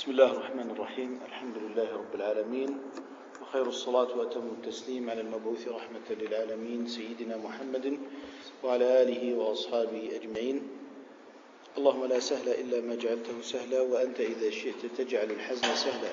[0.00, 1.20] بسم الله الرحمن الرحيم.
[1.28, 2.78] الحمد لله رب العالمين.
[3.42, 7.98] وخير الصلاة وأتم التسليم على المبعوث رحمة للعالمين سيدنا محمد
[8.64, 10.68] وعلى آله وأصحابه أجمعين.
[11.78, 16.12] اللهم لا سهل إلا ما جعلته سهلا وأنت إذا شئت تجعل الحزن سهلا.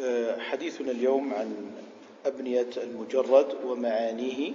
[0.00, 1.72] آه، حديثنا اليوم عن
[2.26, 4.52] أبنية المجرد ومعانيه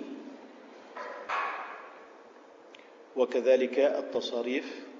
[3.15, 4.90] وكذلك التصاريف.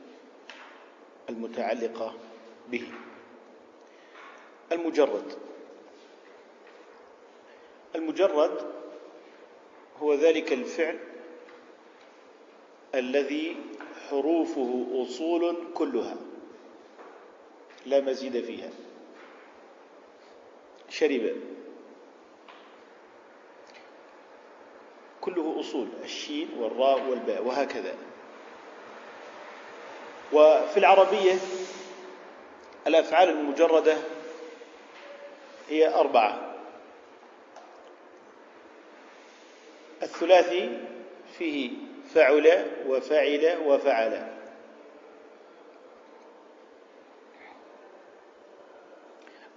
[1.31, 2.13] المتعلقة
[2.71, 2.87] به.
[4.71, 5.37] المجرد.
[7.95, 8.71] المجرد
[9.99, 10.99] هو ذلك الفعل
[12.95, 13.57] الذي
[14.09, 16.17] حروفه أصول كلها
[17.85, 18.69] لا مزيد فيها.
[20.89, 21.35] شرب
[25.21, 25.87] كله أصول.
[26.04, 27.43] الشين والراء والباء.
[27.45, 27.95] وهكذا.
[30.33, 31.33] وفي العربية
[32.88, 33.97] الأفعال المجردة
[35.69, 36.55] هي أربعة.
[40.03, 40.77] الثلاثي
[41.38, 41.71] فيه
[42.13, 44.27] فعل وفعل وفعل.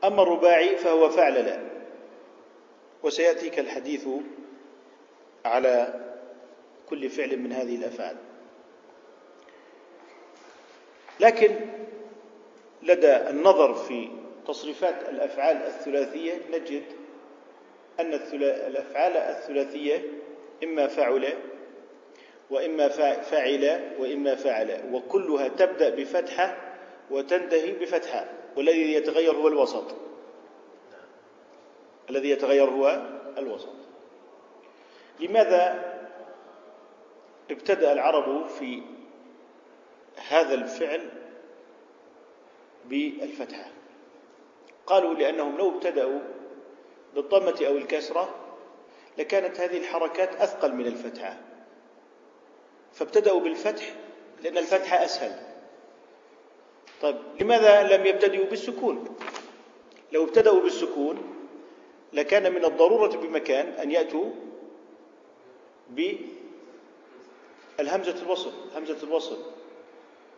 [0.05, 1.69] أما الرباعي فهو فعلل
[3.03, 4.09] وسيأتيك الحديث
[5.45, 6.01] على
[6.89, 8.17] كل فعل من هذه الأفعال.
[11.21, 11.57] لكن
[12.83, 14.09] لدى النظر في
[14.47, 16.83] تصريفات الأفعال الثلاثية نجد
[18.01, 20.03] أن الأفعال الثلاثية
[20.65, 21.35] إما فعل
[22.51, 22.89] وإما
[23.23, 26.57] فاعل وإما فعل وكلها تبدأ بفتحة
[27.11, 29.85] وتنتهي بفتحة والذي يتغير هو الوسط.
[32.11, 33.03] الذي يتغير هو
[33.39, 33.75] الوسط.
[35.21, 35.95] لماذا
[37.51, 38.83] ابتدأ العرب في
[40.29, 41.11] هذا الفعل
[42.85, 43.71] بالفتحة.
[44.87, 46.21] قالوا لأنهم لو ابتدأوا
[47.15, 48.35] بالضمة أو الكسرة
[49.19, 51.41] لكانت هذه الحركات أثقل من الفتحة.
[52.93, 53.95] فابتدأوا بالفتح
[54.43, 55.55] لأن الفتحة أسهل.
[57.03, 59.17] طيب لماذا لم يبتدئوا بالسكون؟
[60.13, 61.35] لو ابتدأوا بالسكون
[62.13, 64.31] لكان من الضرورة بمكان أن يأتوا
[67.79, 69.54] بالهمزة الوصل همزة الوصل.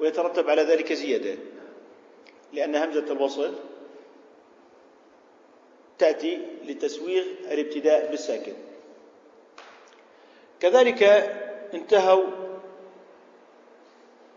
[0.00, 1.38] ويترتب على ذلك زيادة
[2.52, 3.54] لأن همزة الوصل
[5.98, 8.52] تأتي لتسويغ الابتداء بالساكن.
[10.60, 11.02] كذلك
[11.74, 12.26] انتهوا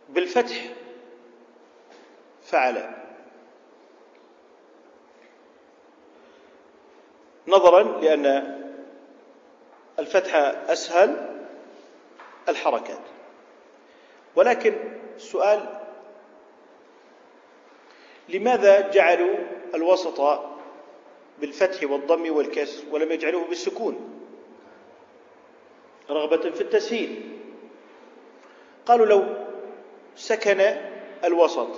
[0.09, 0.74] بالفتح
[2.44, 3.00] فعل.
[7.48, 8.25] نظرا لأن
[10.00, 10.36] الفتح
[10.69, 11.30] أسهل
[12.50, 13.00] الحركات
[14.36, 15.80] ولكن السؤال
[18.30, 19.35] لماذا جعلوا
[19.75, 20.40] الوسط
[21.41, 24.22] بالفتح والضم والكسر ولم يجعلوه بالسكون؟
[26.09, 27.22] رغبة في التسهيل.
[28.85, 29.24] قالوا لو
[30.16, 30.75] سكن
[31.24, 31.69] الوسط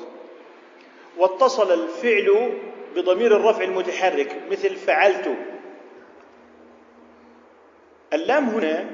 [1.17, 2.57] واتصل الفعل
[2.95, 5.35] بضمير الرفع المتحرك مثل فعلت.
[8.13, 8.89] اللام هنا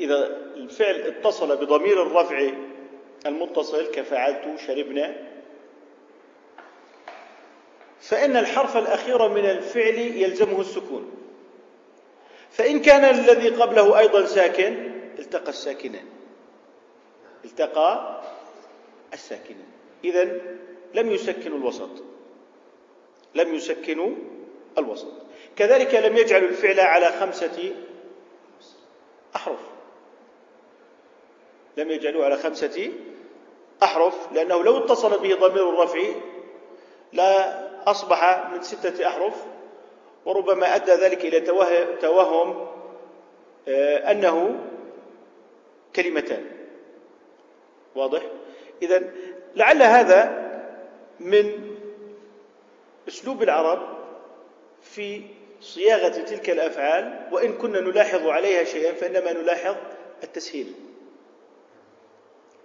[0.00, 0.26] إذا
[0.56, 2.50] الفعل اتصل بضمير الرفع
[3.26, 5.30] المتصل كفعلت شربنا.
[8.00, 11.12] فإن الحرف الأخير من الفعل يلزمه السكون.
[12.50, 16.06] فإن كان الذي قبله أيضا ساكن التقى الساكنان.
[17.44, 18.20] التقى
[19.12, 19.68] الساكنان.
[20.04, 20.40] إذا
[20.94, 21.90] لم يسكنوا الوسط.
[23.34, 24.10] لم يسكنوا
[24.78, 25.12] الوسط.
[25.56, 27.72] كذلك لم يجعلوا الفعل على خمسة
[29.36, 29.60] أحرف.
[31.76, 32.92] لم يجعلوه على خمسة
[33.82, 36.00] أحرف لأنه لو اتصل به ضمير الرفع
[37.12, 37.60] لا
[37.90, 39.34] أصبح من ستة أحرف
[40.24, 41.40] وربما أدى ذلك إلى
[42.00, 42.66] توهم
[43.68, 44.60] آه، أنه
[45.96, 46.44] كلمتان
[47.94, 48.22] واضح؟
[48.82, 49.02] إذا
[49.56, 50.50] لعل هذا
[51.20, 51.74] من
[53.08, 53.98] أسلوب العرب
[54.82, 55.22] في
[55.60, 59.76] صياغة تلك الأفعال وإن كنا نلاحظ عليها شيئا فإنما نلاحظ
[60.22, 60.74] التسهيل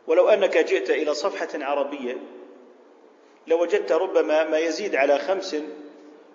[0.08, 2.18] ولو أنك جئت إلى صفحة عربية
[3.48, 5.56] لوجدت ربما ما يزيد على خمس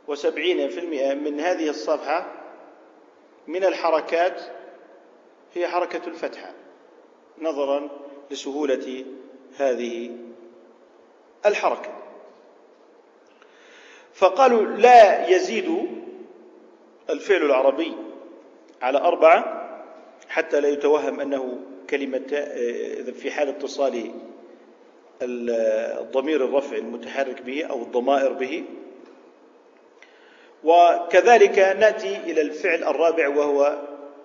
[0.09, 2.33] وسبعين في المئة من هذه الصفحة
[3.47, 4.43] من الحركات
[5.55, 6.53] هي حركة الفتحة
[7.39, 7.91] نظرا
[8.31, 9.05] لسهولة
[9.57, 10.11] هذه
[11.47, 11.93] الحركة.
[14.15, 15.89] فقالوا لا يزيد
[17.11, 17.97] الفعل العربي
[18.83, 19.61] على أربعة
[20.29, 21.59] حتى لا يتوهم أنه
[21.91, 22.27] كلمة
[23.13, 24.15] في حال اتصاله
[25.23, 28.65] الضمير الرفع المتحرك به أو الضمائر به.
[30.65, 33.83] وكذلك نأتي إلى الفعل الرابع وهو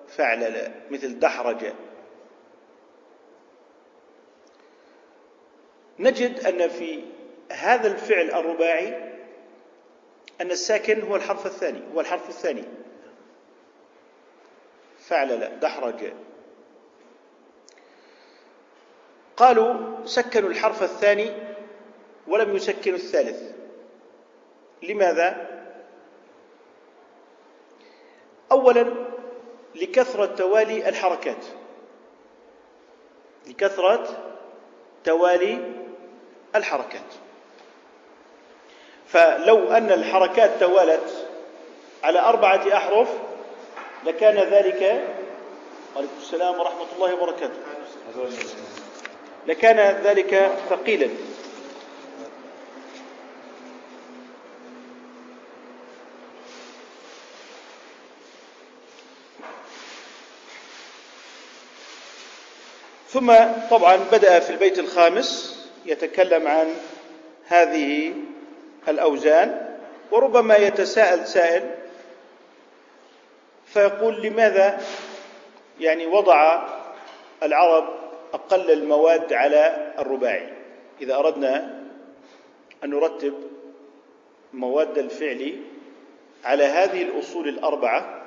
[0.07, 1.65] فعل مثل دحرج.
[5.99, 7.03] نجد أن في
[7.51, 9.15] هذا الفعل الرباعي
[10.41, 12.63] أن الساكن هو الحرف الثاني هو الحرف الثاني.
[14.99, 16.13] فعل دحرج.
[19.37, 19.73] قالوا
[20.05, 21.31] سكنوا الحرف الثاني
[22.27, 23.41] ولم يسكنوا الثالث.
[24.83, 25.47] لماذا؟
[28.51, 28.93] اولا
[29.75, 31.45] لكثرة توالي الحركات.
[33.47, 34.07] لكثرة
[35.03, 35.73] توالي
[36.55, 37.13] الحركات.
[39.07, 41.27] فلو أن الحركات توالت
[42.03, 43.09] على أربعة أحرف
[44.05, 45.07] لكان ذلك
[45.95, 47.59] وعليكم السلام ورحمة الله وبركاته.
[49.47, 51.09] لكان ذلك ثقيلا.
[63.09, 63.33] ثم
[63.69, 66.75] طبعا بدأ في البيت الخامس يتكلم عن
[67.47, 68.13] هذه
[68.87, 69.77] الأوزان
[70.11, 71.75] وربما يتساءل سائل
[73.65, 74.81] فيقول لماذا
[75.79, 76.67] يعني وضع
[77.43, 78.04] العرب
[78.35, 80.53] أقل المواد على الرباعي.
[81.01, 81.83] إذا أردنا
[82.83, 83.33] أن نرتب
[84.53, 85.59] مواد الفعل
[86.45, 88.23] على هذه الأصول الأربعة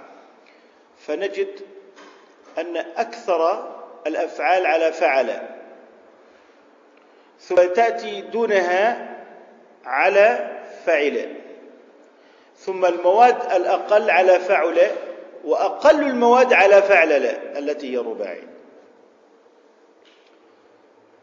[0.99, 1.61] فنجد
[2.59, 3.73] أن أكثر
[4.07, 5.49] الأفعال على فعل.
[7.41, 9.09] ثم تأتي دونها
[9.85, 10.51] على
[10.87, 11.35] فعل.
[12.57, 14.79] ثم المواد الأقل على فعل
[15.45, 17.13] وأقل المواد على فعل
[17.59, 18.58] التي هي رباعي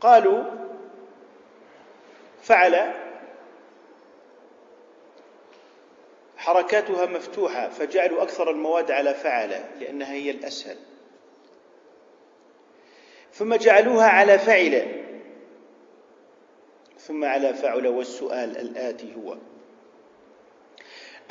[0.02, 0.44] قالوا
[2.42, 2.94] فعل
[6.38, 9.50] حركاتها مفتوحة فجعلوا أكثر المواد على فعل
[9.80, 10.78] لأنها هي الأسهل.
[13.34, 15.06] ثم جعلوها على فعل.
[17.00, 19.38] ثم على فعل والسؤال الآتي هو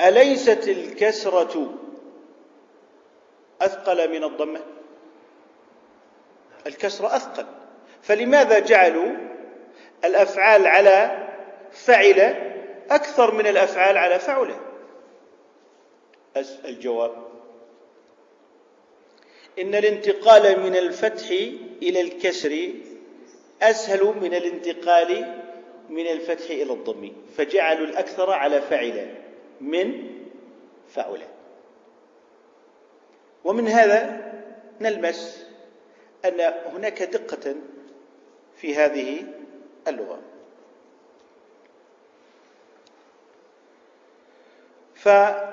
[0.01, 1.73] أليست الكسرة
[3.61, 4.61] أثقل من الضمة؟
[6.67, 7.64] الكسرة أثقل.
[8.07, 9.11] فلماذا جعلوا
[10.03, 11.27] الأفعال على
[11.71, 12.19] فعل
[12.89, 14.55] أكثر من الأفعال على فعل
[16.65, 17.11] الجواب.
[19.59, 21.29] إن الانتقال من الفتح
[21.81, 22.69] إلى الكسر
[23.61, 25.41] أسهل من الانتقال
[25.89, 29.15] من الفتح إلى الضم فجعلوا الأكثر على فعل
[29.61, 30.09] من
[30.89, 31.21] فعل
[33.43, 34.31] ومن هذا
[34.81, 35.45] نلمس
[36.25, 37.55] أن هناك دقة
[38.55, 39.23] في هذه
[39.87, 40.21] اللغة.
[44.95, 45.43] ففي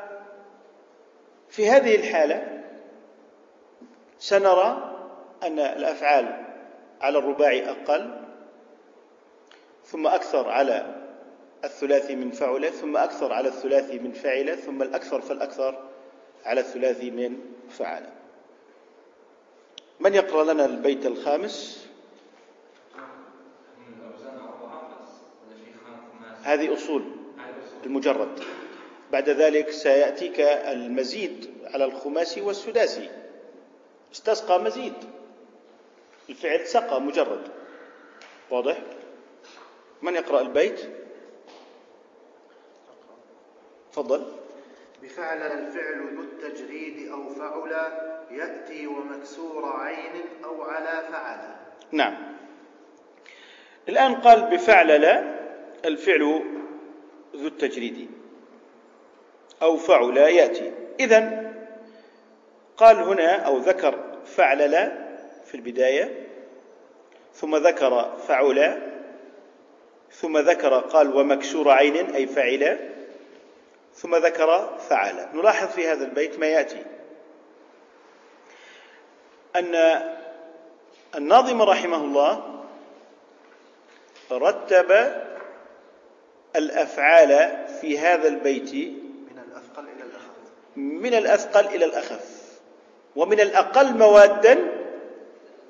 [1.69, 2.62] هذه الحالة
[4.19, 4.99] سنرى
[5.43, 6.44] أن الأفعال
[7.00, 8.22] على الرباعي أقل
[9.84, 11.02] ثم أكثر على
[11.64, 15.88] الثلاثي من فعل ثم أكثر على الثلاثي من فعل ثم الأكثر فالأكثر
[16.44, 17.38] على الثلاثي من
[17.70, 18.06] فعل
[20.00, 21.81] من يقرأ لنا البيت الخامس؟
[26.43, 27.03] هذه أصول
[27.87, 28.41] المجرد.
[29.13, 33.11] بعد ذلك سيأتيك المزيد على الخماسي والسداسي.
[34.13, 34.94] استسقى مزيد.
[36.31, 37.49] الفعل سقى مجرد.
[38.51, 38.79] واضح؟
[40.03, 40.81] من يقرأ البيت؟
[43.93, 44.32] تفضل.
[45.03, 47.72] بفعل الفعل ذو التجريد أو فعل
[48.31, 51.56] يأتي ومكسور عين أو على فعل.
[51.93, 52.15] نعم.
[53.89, 55.01] الآن قال بفعل
[55.84, 56.43] الفعل
[57.36, 58.10] ذو التجريد.
[59.62, 60.72] أو فعل يأتي.
[61.01, 61.53] إذا
[62.77, 64.74] قال هنا أو ذكر فعلل
[65.44, 66.27] في البداية
[67.34, 68.82] ثم ذكر فعل
[70.10, 72.79] ثم ذكر قال ومكسور عين أي فعل
[73.94, 75.29] ثم ذكر فعل.
[75.34, 76.84] نلاحظ في هذا البيت ما يأتي.
[79.56, 79.74] أن
[81.15, 82.65] الناظم رحمه الله
[84.32, 85.22] رتب
[86.56, 90.31] الأفعال في هذا البيت من الأثقل إلى الأخف.
[90.77, 92.43] من الأثقل إلى الأخف
[93.17, 94.53] ومن الأقل موادا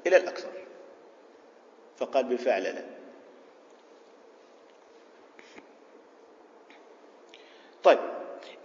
[0.06, 0.52] إلى الأكثر.
[1.96, 2.84] فقال بفعلنا
[7.82, 7.98] طيب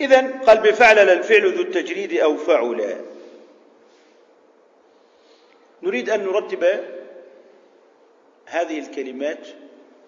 [0.01, 3.05] إذا قال بفعل الفعل ذو التجريد أو فعل
[5.83, 6.65] نريد أن نرتب
[8.45, 9.47] هذه الكلمات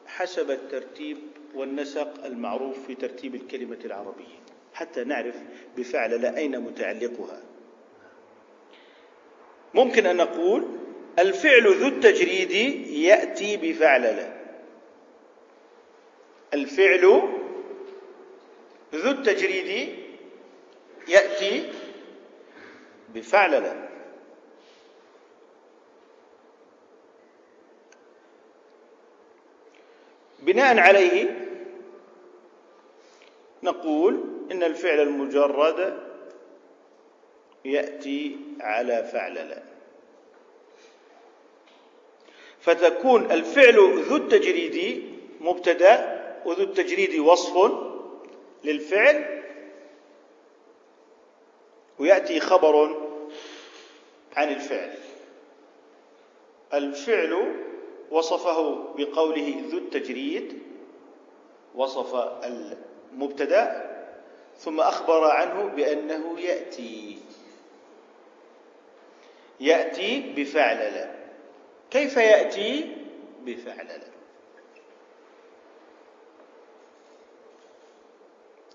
[0.08, 1.18] حسب الترتيب
[1.56, 4.40] والنسق المعروف في ترتيب الكلمة العربية.
[4.74, 5.36] حتى نعرف
[5.78, 7.42] بفعل لا أين متعلقها.
[9.74, 10.68] ممكن أن نقول
[11.20, 12.52] الفعل ذو التجريد
[12.92, 14.34] يأتي بفعلل
[16.54, 17.06] الفعل
[18.96, 19.96] ذو التجريد
[21.08, 21.72] يأتي
[23.16, 23.89] بفعلل
[30.50, 31.48] بناء عليه
[33.64, 36.00] نقول إن الفعل المجرد
[37.66, 39.64] يأتي على فعلل
[42.62, 45.04] فتكون الفعل ذو التجريد
[45.42, 47.72] مبتدأ وذو التجريد وصف
[48.64, 49.44] للفعل
[52.00, 53.06] ويأتي خبر
[54.36, 54.94] عن الفعل.
[56.74, 57.69] الفعل
[58.12, 60.60] وصفه بقوله ذو التجريد
[61.76, 63.90] وصف المبتدا
[64.58, 67.20] ثم أخبر عنه بأنه يأتي.
[69.60, 71.16] يأتي بفعلل
[71.92, 72.96] كيف يأتي
[73.46, 74.02] بفعلل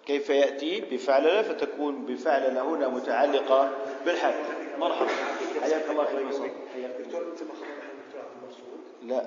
[0.07, 3.71] كيف يأتي بفعلل فتكون بفعلل هنا متعلقة
[4.05, 4.35] بالحال
[4.79, 5.09] مرحبا.
[5.63, 6.49] حياك الله في المصر
[9.03, 9.27] لا.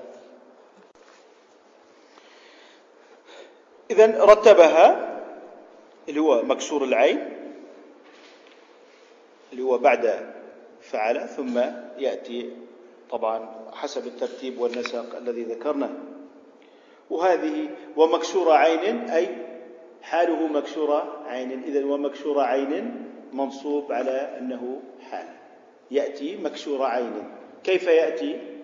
[3.90, 5.18] إذا رتبها
[6.08, 7.18] اللي هو مكسور العين
[9.52, 10.34] اللي هو بعد
[10.80, 11.60] فعل ثم
[11.98, 12.52] يأتي
[13.10, 15.90] طبعا حسب الترتيب والنسق الذي ذكرناه.
[17.10, 19.28] وهذه ومكسور عين أي
[20.02, 21.62] حاله مكسور عين.
[21.62, 25.28] إذا ومكسور عين منصوب على أنه حال.
[25.90, 27.30] يأتي مكسور عين.
[27.64, 28.57] كيف يأتي؟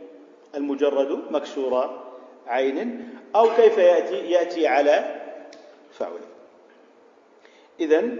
[0.57, 2.05] المجرد مكسور
[2.47, 5.21] عين أو كيف يأتي يأتي على
[5.93, 6.21] فعل.
[7.81, 8.11] إذا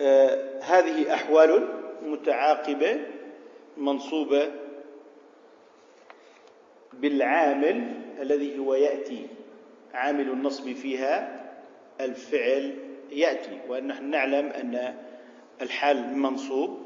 [0.00, 1.68] آه هذه أحوال
[2.02, 3.00] متعاقبة
[3.76, 4.50] منصوبة
[6.92, 9.26] بالعامل الذي هو يأتي.
[9.94, 11.40] عامل النصب فيها
[12.00, 12.74] الفعل
[13.10, 14.94] يأتي ونحن نعلم أن
[15.62, 16.78] الحال منصوب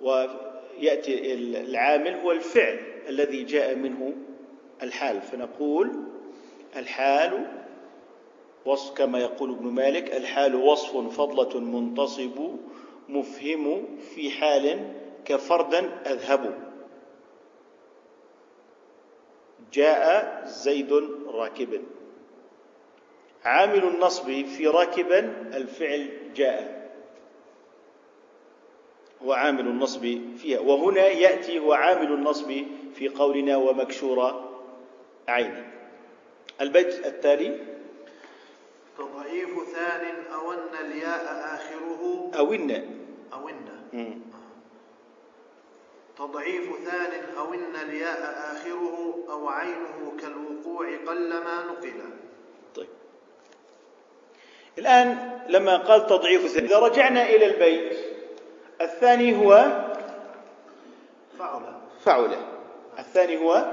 [0.00, 2.93] ويأتي العامل هو الفعل.
[3.08, 4.12] الذي جاء منه
[4.82, 5.22] الحال.
[5.22, 5.92] فنقول
[6.76, 7.46] الحال
[8.66, 12.56] وصف كما يقول ابن مالك الحال وصف فضلة منتصب
[13.08, 14.92] مفهم في حال
[15.24, 16.58] كفردا أذهب.
[19.72, 20.92] جاء زيد
[21.26, 21.82] راكبا
[23.44, 25.18] عامل النصب في راكبا
[25.56, 26.84] الفعل جاء.
[29.22, 30.60] هو عامل النصب فيها.
[30.60, 32.52] وهنا يأتي هو عامل النصب
[32.94, 34.50] في قولنا ومكشور
[35.28, 35.70] عين
[36.60, 37.74] البيت التالي.
[38.98, 41.24] تضعيف ثان أون الياء
[41.54, 42.70] آخره أون
[43.32, 43.68] أون
[46.18, 52.00] تضعيف ثان أون الياء آخره أو عينه كالوقوع قلما نقل.
[52.74, 52.88] طيب.
[54.78, 57.98] الآن لما قال تضعيف ثان إذا رجعنا إلى البيت
[58.80, 59.82] الثاني هو
[61.38, 61.62] فعل.
[62.04, 62.53] فعل.
[62.98, 63.66] الثاني هو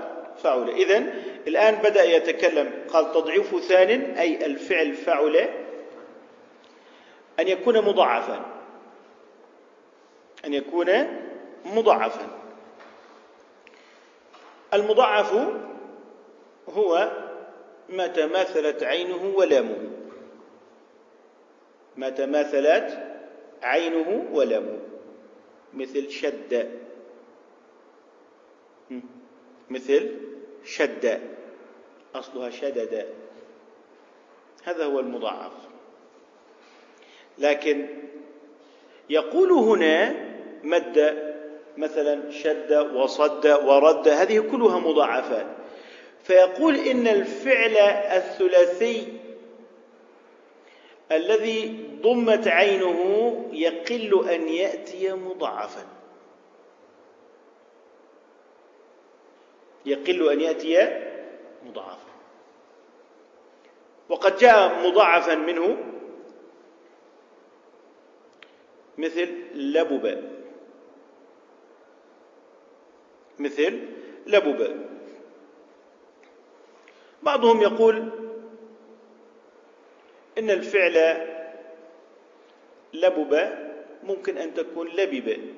[0.43, 1.13] فعل إذن
[1.47, 5.49] الآن بدأ يتكلم قال تضعيف ثان أي الفعل فعل
[7.39, 8.45] أن يكون مضاعفا.
[10.45, 11.07] أن يكون
[11.65, 12.27] مضاعفا.
[14.73, 15.33] المضاعف
[16.69, 17.11] هو
[17.89, 19.77] ما تماثلت عينه ولامه.
[21.97, 22.99] ما تماثلت
[23.63, 24.79] عينه ولامه.
[25.73, 26.80] مثل شد.
[29.71, 30.11] مثل
[30.65, 31.21] شد
[32.15, 33.05] أصلها شدد.
[34.63, 35.51] هذا هو المضاعف.
[37.37, 37.87] لكن
[39.09, 40.15] يقول هنا
[40.63, 41.17] مد
[41.77, 45.45] مثلا شد وصد ورد هذه كلها مضاعفات.
[46.23, 47.77] فيقول إن الفعل
[48.17, 49.07] الثلاثي
[51.11, 52.99] الذي ضمت عينه
[53.53, 56.00] يقل أن يأتي مضاعفا.
[59.85, 61.01] يقل أن يأتي
[61.65, 62.11] مضاعفا.
[64.09, 65.77] وقد جاء مضاعفا منه
[68.97, 70.31] مثل لبب.
[73.39, 73.87] مثل
[74.27, 74.87] لبب.
[77.23, 78.09] بعضهم يقول
[80.37, 81.27] إن الفعل
[82.93, 83.49] لبب
[84.03, 85.55] ممكن أن تكون لبب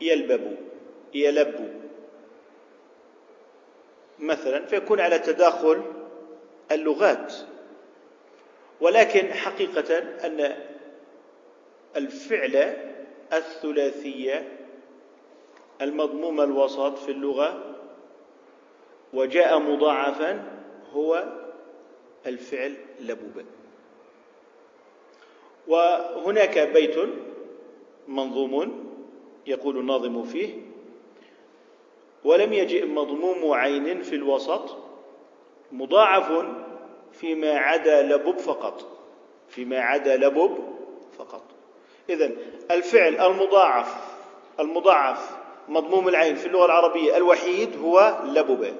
[0.00, 0.56] يلبب
[1.14, 1.85] يلب.
[4.20, 5.82] مثلا فيكون على تداخل
[6.72, 7.34] اللغات.
[8.80, 10.56] ولكن حقيقة أن
[11.96, 12.76] الفعل
[13.32, 14.58] الثلاثية
[15.82, 17.74] المضموم الوسط في اللغة
[19.12, 20.44] وجاء مضاعفا
[20.92, 21.24] هو
[22.26, 23.44] الفعل لبوبا.
[25.68, 26.96] وهناك بيت
[28.08, 28.86] منظوم
[29.46, 30.65] يقول الناظم فيه
[32.26, 34.76] ولم يجئ مضموم عين في الوسط
[35.72, 36.46] مضاعف
[37.12, 38.86] فيما عدا لبب فقط
[39.48, 40.58] فيما عدا لبب
[41.18, 41.42] فقط.
[42.10, 42.30] إذا
[42.70, 44.16] الفعل المضاعف
[44.60, 45.36] المضاعف
[45.68, 48.76] مضموم العين في اللغة العربية الوحيد هو لبب.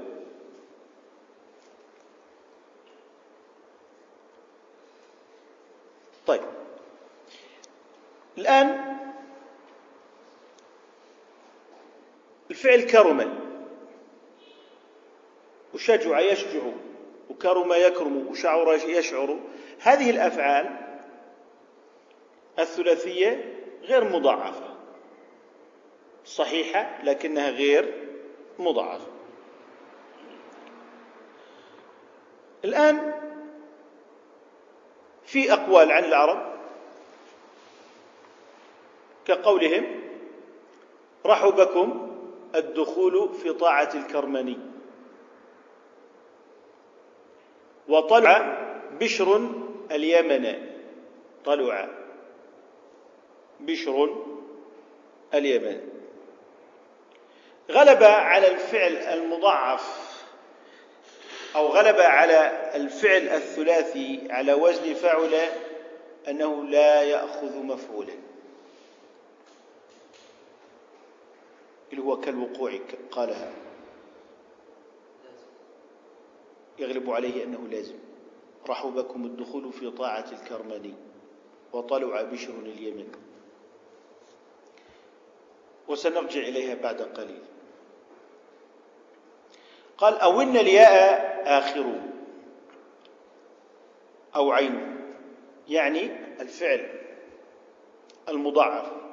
[6.26, 6.42] طيب.
[8.38, 8.96] الآن
[12.56, 13.40] الفعل كرم
[15.74, 16.60] وشجع يشجع
[17.30, 19.38] وكرم يكرم وشعر يشعر.
[19.80, 20.76] هذه الأفعال
[22.58, 24.76] الثلاثية غير مضاعفة.
[26.24, 28.08] صحيحة لكنها غير
[28.58, 29.06] مضاعفة.
[32.64, 33.14] الآن
[35.24, 36.56] في أقوال عن العرب
[39.24, 40.00] كقولهم
[41.26, 42.05] رحبكم
[42.56, 44.58] الدخول في طاعة الكرمني.
[47.88, 48.62] وطلع
[49.00, 49.50] بشر
[49.90, 50.70] اليمن.
[51.44, 51.88] طلع
[53.60, 54.24] بشر
[55.34, 55.80] اليمن.
[57.70, 60.16] غلب على الفعل المضاعف
[61.56, 65.34] أو غلب على الفعل الثلاثي على وزن فعل
[66.28, 68.25] أنه لا يأخذ مفعولا.
[71.92, 72.78] اللي هو كالوقوع
[73.10, 73.52] قالها.
[76.78, 77.94] يغلب عليه أنه لازم.
[78.68, 80.94] رحبكم الدخول في طاعة الكرماني
[81.72, 83.08] وطلع بشر اليمن
[85.88, 87.42] وسنرجع إليها بعد قليل.
[89.98, 92.00] قال أو إن الياء آخر
[94.36, 95.00] أو عين
[95.68, 96.10] يعني
[96.40, 97.00] الفعل
[98.28, 99.05] المضاعف.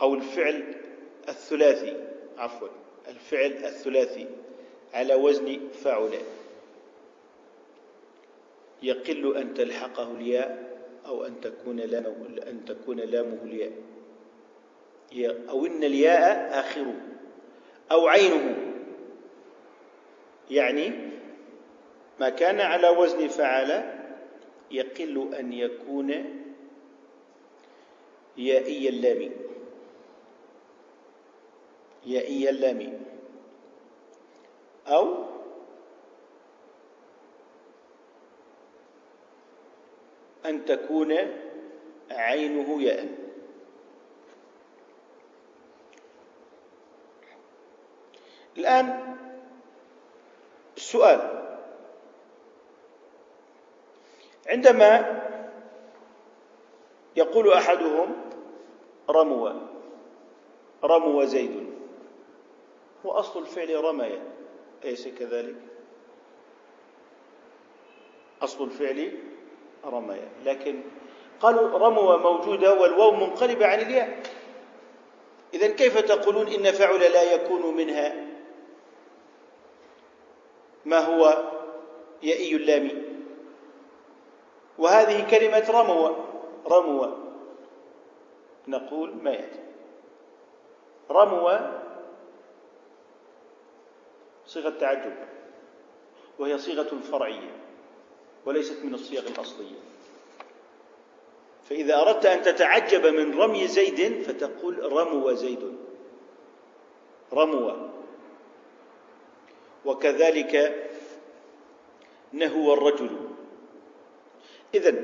[0.00, 0.74] أو الفعل
[1.28, 1.96] الثلاثي
[2.38, 2.68] عفوا
[3.08, 4.26] الفعل الثلاثي
[4.94, 6.18] على وزن فعل
[8.82, 10.68] يقل أن تلحقه الياء
[11.06, 13.72] أو أن تكون لامه أن تكون لامه الياء.
[15.50, 16.94] أو إن الياء آخره
[17.92, 18.56] أو عينه.
[20.50, 20.92] يعني
[22.20, 23.98] ما كان على وزن فعل
[24.70, 26.10] يقل أن يكون
[28.36, 29.30] يائي اللام
[32.08, 33.00] يائي اللام.
[34.86, 35.24] أو
[40.46, 41.12] أن تكون
[42.10, 43.28] عينه ياء.
[48.58, 49.16] الآن
[50.76, 51.20] السؤال
[54.48, 54.90] عندما
[57.16, 58.16] يقول أحدهم
[59.10, 59.50] رموا
[60.84, 61.67] رموا زيد.
[63.04, 64.18] وأصل الفعل رمي.
[64.84, 65.56] أليس كذلك؟
[68.42, 69.12] أصل الفعل
[69.84, 70.20] رمي.
[70.44, 70.80] لكن
[71.40, 74.22] قالوا رموا موجودة والواو منقلبة عن الياء.
[75.54, 78.26] إذا كيف تقولون إن فعل لا يكون منها؟
[80.84, 81.44] ما هو
[82.22, 83.02] يئي اللام
[84.78, 86.10] وهذه كلمة رموا
[86.66, 87.06] رموا
[88.68, 89.60] نقول ما يأتي.
[91.10, 91.77] رموا
[94.48, 95.14] صيغة تعجب
[96.38, 97.50] وهي صيغة فرعية
[98.46, 99.78] وليست من الصيغ الأصلية.
[101.68, 105.76] فإذا أردت أن تتعجب من رمي زيد فتقول رمو زيد
[107.32, 107.88] رمو.
[109.84, 110.84] وكذلك
[112.32, 113.10] نهو الرجل.
[114.74, 114.94] إذا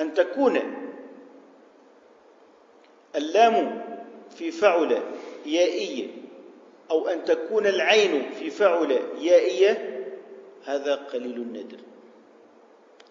[0.00, 0.56] أن تكون
[3.16, 3.84] اللام
[4.30, 5.02] في فعل
[5.46, 6.19] يائية
[6.90, 10.06] أو أن تكون العين في فعل يائية
[10.64, 11.78] هذا قليل الندر.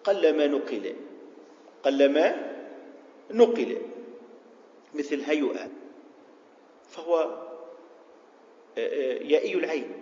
[0.04, 0.96] قلما نقل
[1.82, 2.52] قلما
[3.30, 3.78] نقل.
[4.94, 5.70] مثل هيئة
[6.88, 7.20] فهو
[8.78, 9.92] آه، آه، يائي العين.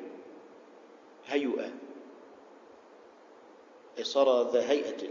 [1.26, 1.70] هيئة
[4.02, 5.08] صار ذا هيئة.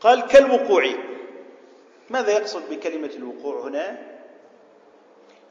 [0.00, 0.86] قال كالوقوع.
[2.10, 4.15] ماذا يقصد بكلمة الوقوع هنا؟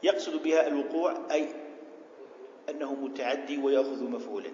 [0.02, 1.48] يقصد بها الوقوع أي
[2.70, 4.50] أنه متعدي ويأخذ مفعولا.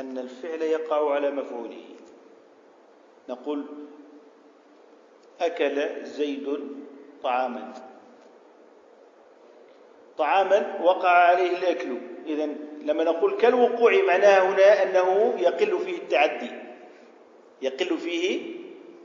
[0.00, 1.84] أن الفعل يقع على مفعوله.
[3.28, 3.64] نقول
[5.40, 6.60] أكل زيد
[7.22, 7.72] طعاما.
[10.18, 11.98] طعاما وقع عليه الأكل.
[12.26, 12.46] إذا
[12.82, 16.50] لما نقول كالوقوع معناها هنا أنه يقل فيه التعدي.
[17.62, 18.54] يقل فيه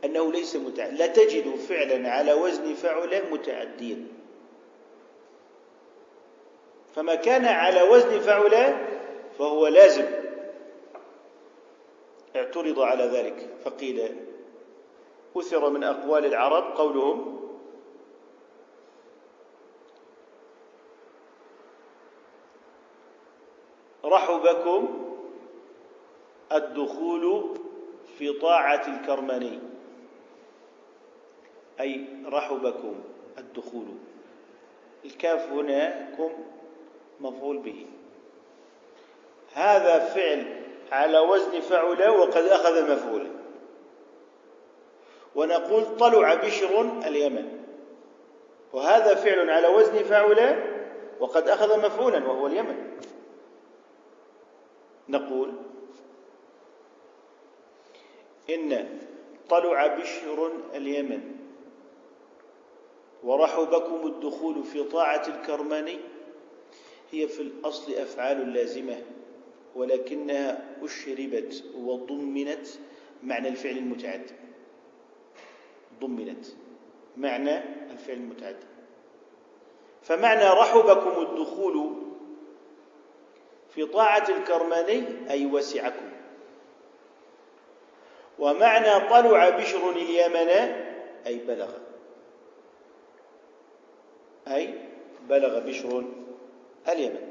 [0.05, 0.97] أنه ليس متعدي.
[0.97, 4.18] لا تجد فعلا على وزن فعل متعديا.
[6.95, 8.75] فما كان على وزن فعل
[9.37, 10.05] فهو لازم.
[12.35, 13.49] اعترض على ذلك.
[13.63, 14.15] فقيل
[15.37, 17.39] أثر من أقوال العرب قولهم
[24.05, 25.05] رحبكم
[26.51, 27.55] الدخول
[28.17, 29.59] في طاعة الكرماني.
[31.79, 32.95] أي رحبكم
[33.37, 33.87] الدخول.
[35.05, 36.58] الكاف هنا كم؟
[37.21, 37.85] مفعول به.
[39.53, 43.29] هذا فعل على وزن فعل وقد أخذ مفعولا
[45.35, 47.59] ونقول طلع بشر اليمن.
[48.73, 50.63] وهذا فعل على وزن فعل
[51.19, 52.97] وقد أخذ مفعولا وهو اليمن.
[55.09, 55.53] نقول
[58.49, 58.99] إن
[59.49, 61.35] طلع بشر اليمن.
[63.23, 65.99] ورحبكم الدخول في طاعة الكرماني.
[67.11, 69.01] هي في الأصل أفعال لازمة
[69.75, 72.67] ولكنها أشربت وضمنت
[73.23, 74.33] معنى الفعل المتعدي
[76.01, 76.45] ضمنت
[77.17, 77.57] معنى
[77.91, 78.65] الفعل المتعدي
[80.01, 81.95] فمعنى رحبكم الدخول
[83.69, 86.09] في طاعة الكرماني أي وسعكم.
[88.39, 90.49] ومعنى طلع بشر اليمن
[91.27, 91.71] أي بلغ.
[94.47, 94.73] أي
[95.29, 96.03] بلغ بشر
[96.91, 97.29] اليمن.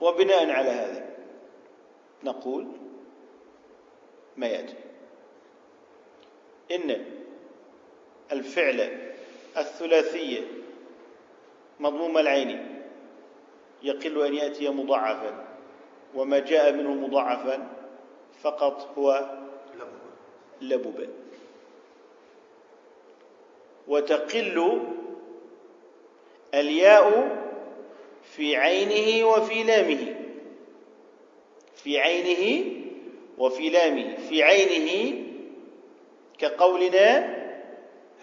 [0.00, 1.16] وبناء على هذا
[2.24, 2.66] نقول
[4.36, 4.74] ما يأتي.
[6.70, 7.04] إن
[8.32, 9.10] الفعل
[9.56, 10.46] الثلاثي
[11.80, 12.82] مضموم العين
[13.82, 15.48] يقل أن يأتي مضاعفا
[16.14, 17.72] وما جاء منه مضاعفا
[18.42, 19.38] فقط هو
[20.60, 21.08] لببا
[23.88, 24.80] وتقل
[26.54, 27.36] الياء
[28.22, 30.14] في عينه وفي لامه.
[31.76, 32.64] في عينه
[33.38, 34.16] وفي لامه.
[34.28, 35.24] في عينه
[36.38, 37.36] كقولنا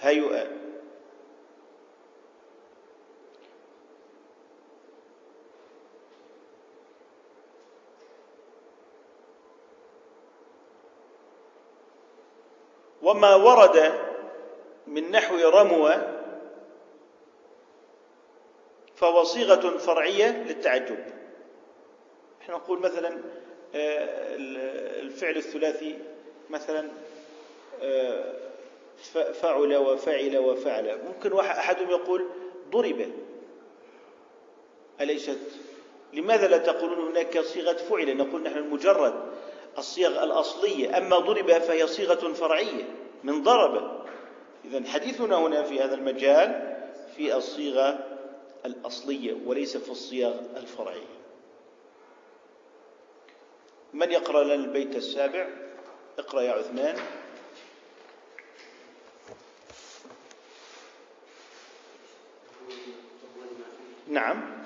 [0.02, 0.58] هيؤا
[13.02, 13.94] وما ورد
[14.88, 16.17] من نحو رموة
[18.98, 20.98] فهو صيغة فرعية للتعجب.
[22.42, 23.22] إحنا نقول مثلا
[23.76, 24.36] آه،
[25.02, 26.00] الفعل الثلاثي
[26.50, 26.90] مثلا
[27.82, 28.34] آه،
[29.42, 31.00] فعل وفعل وفعل.
[31.08, 32.26] ممكن أحدهم يقول
[32.72, 33.12] ضرب.
[35.02, 35.40] أليست؟
[36.14, 39.14] لماذا لا تقولون هناك صيغة فعل؟ نقول نحن مجرد
[39.78, 40.98] الصيغ الأصلية.
[40.98, 42.84] أما ضرب فهي صيغة فرعية
[43.24, 44.06] من ضرب.
[44.66, 46.78] إذا حديثنا هنا في هذا المجال
[47.16, 48.07] في الصيغة
[48.68, 51.18] الأصلية وليس في الصيغ الفرعية.
[53.94, 55.50] من يقرأ لنا البيت السابع؟
[56.20, 56.96] اقرأ يا عثمان.
[64.08, 64.64] نعم.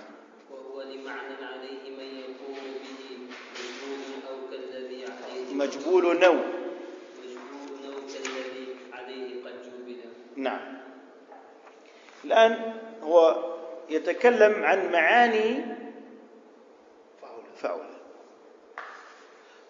[0.52, 6.34] وهو لمعنى عليه من يقوم به مجبول أو كالذي عليه مجبول نو.
[7.24, 10.02] مجبول أو كالذي عليه قد جبل.
[10.36, 10.82] نعم.
[12.26, 13.51] الآن هو
[13.92, 15.64] يتكلم عن معاني
[17.56, 17.90] فعل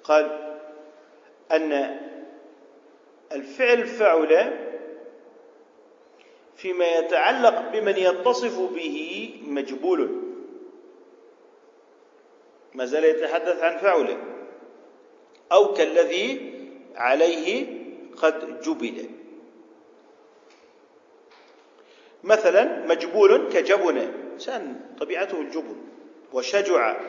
[0.04, 0.56] قال
[1.52, 2.00] أن
[3.32, 4.58] الفعل فعل
[6.56, 10.22] فيما يتعلق بمن يتصف به مجبول.
[12.74, 14.18] ما زال يتحدث عن فعل
[15.52, 16.54] أو كالذي
[16.96, 17.68] عليه
[18.18, 19.21] قد جبل.
[22.24, 23.98] مثلا مجبول كجبن.
[24.34, 25.76] إنسان طبيعته الجبن.
[26.34, 27.02] وشجع.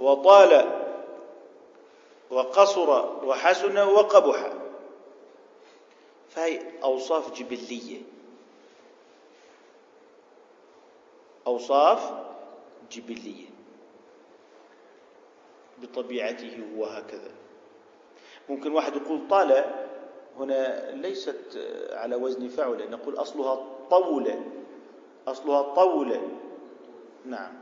[0.00, 0.82] وطال.
[2.30, 2.90] وقصر.
[3.24, 3.78] وحسن.
[3.78, 4.52] وقبح.
[6.30, 8.02] فهي أوصاف جبلية.
[11.46, 12.12] أوصاف
[12.90, 13.46] جبلية.
[15.78, 17.30] بطبيعته وهكذا
[18.48, 19.87] ممكن واحد يقول طال.
[20.38, 21.58] هنا ليست
[21.92, 24.34] على وزن فعل نقول أصلها طول
[25.28, 26.16] أصلها طول.
[27.24, 27.52] نعم.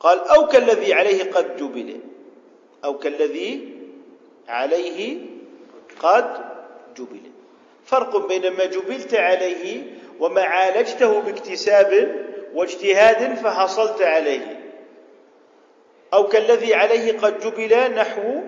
[0.00, 2.00] قال أو كالذي عليه قد جبل
[2.84, 3.78] أو كالذي
[4.48, 5.18] عليه
[6.00, 6.44] قد
[6.96, 7.20] جبل.
[7.84, 12.16] فرق بين ما جبلت عليه وما عالجته باكتساب
[12.54, 14.60] واجتهاد فحصلت عليه.
[16.14, 18.40] أو كالذي عليه قد جبل نحو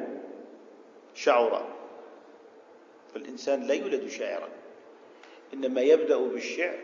[1.15, 1.72] شعرا
[3.15, 4.49] فالإنسان لا يولد شاعرا
[5.55, 6.79] إنما يبدأ بالشعر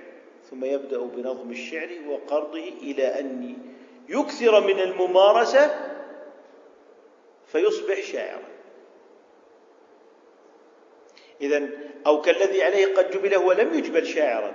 [0.51, 3.57] ثم يبدأ بنظم الشعر وقرضه إلى أن
[4.09, 5.95] يكثر من الممارسة
[7.47, 8.49] فيصبح شاعرا.
[11.41, 11.69] إذا
[12.07, 14.55] أو كالذي عليه قد جبل هو لم يجبل شاعرا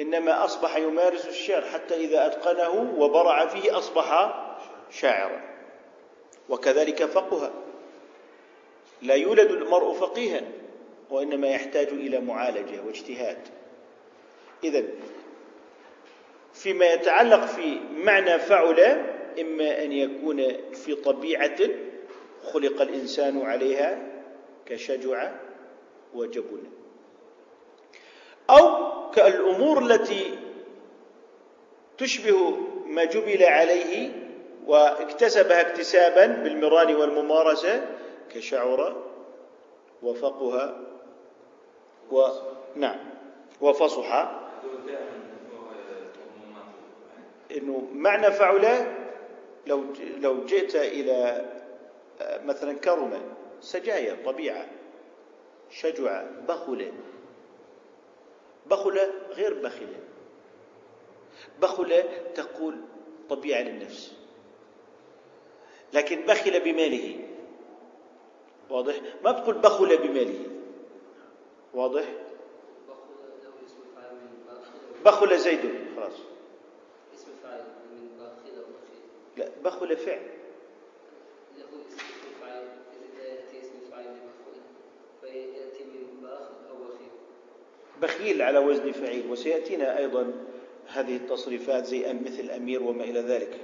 [0.00, 4.34] إنما أصبح يمارس الشعر حتى إذا أتقنه وبرع فيه أصبح
[4.90, 5.40] شاعرا.
[6.48, 7.52] وكذلك فقها
[9.02, 10.40] لا يولد المرء فقيها
[11.10, 13.38] وإنما يحتاج إلى معالجة واجتهاد.
[14.64, 14.84] إذا
[16.54, 18.80] فيما يتعلق في معنى فعل
[19.40, 21.58] إما أن يكون في طبيعة
[22.52, 23.98] خلق الإنسان عليها
[24.66, 25.32] كشجع
[26.14, 26.62] وجبن
[28.50, 30.38] أو كالأمور التي
[31.98, 32.56] تشبه
[32.86, 34.12] ما جبل عليه
[34.66, 37.86] واكتسبها اكتسابا بالمران والممارسة
[38.34, 39.02] كشعر
[40.02, 40.80] وفقها
[42.10, 43.00] ونعم
[43.60, 44.30] وفصح
[47.56, 48.94] إنه معنى فعل
[49.66, 49.84] لو
[50.18, 51.46] لو جئت إلى
[52.20, 53.20] مثلا كرم
[53.60, 54.66] سجايا طبيعة
[55.70, 56.92] شجع بخل
[58.66, 58.98] بخل
[59.30, 59.88] غير بخل
[61.62, 62.02] بخل
[62.34, 62.80] تقول
[63.30, 64.14] طبيعة للنفس.
[65.92, 67.27] لكن بخل بماله.
[68.70, 70.44] واضح؟ ما بتقول بخل بماله.
[71.74, 72.04] واضح؟
[75.04, 75.60] بخل زيد
[75.96, 76.12] خلاص.
[77.14, 78.20] اسم فاعل من
[78.58, 79.02] وبخيل
[79.36, 80.20] لا بخل فعل.
[81.58, 81.98] له اسم
[83.24, 83.72] يأتي اسم
[85.20, 86.28] فيأتي من
[86.70, 87.10] أو بخيل
[88.02, 89.30] بخيل على وزن فعيل.
[89.30, 90.32] وسيأتينا أيضا
[90.86, 93.58] هذه التصريفات زي مثل أمير وما إلى ذلك.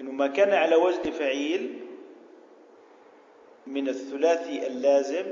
[0.00, 1.81] إنه ما كان على وزن فعيل
[3.66, 5.26] من الثلاثي اللازم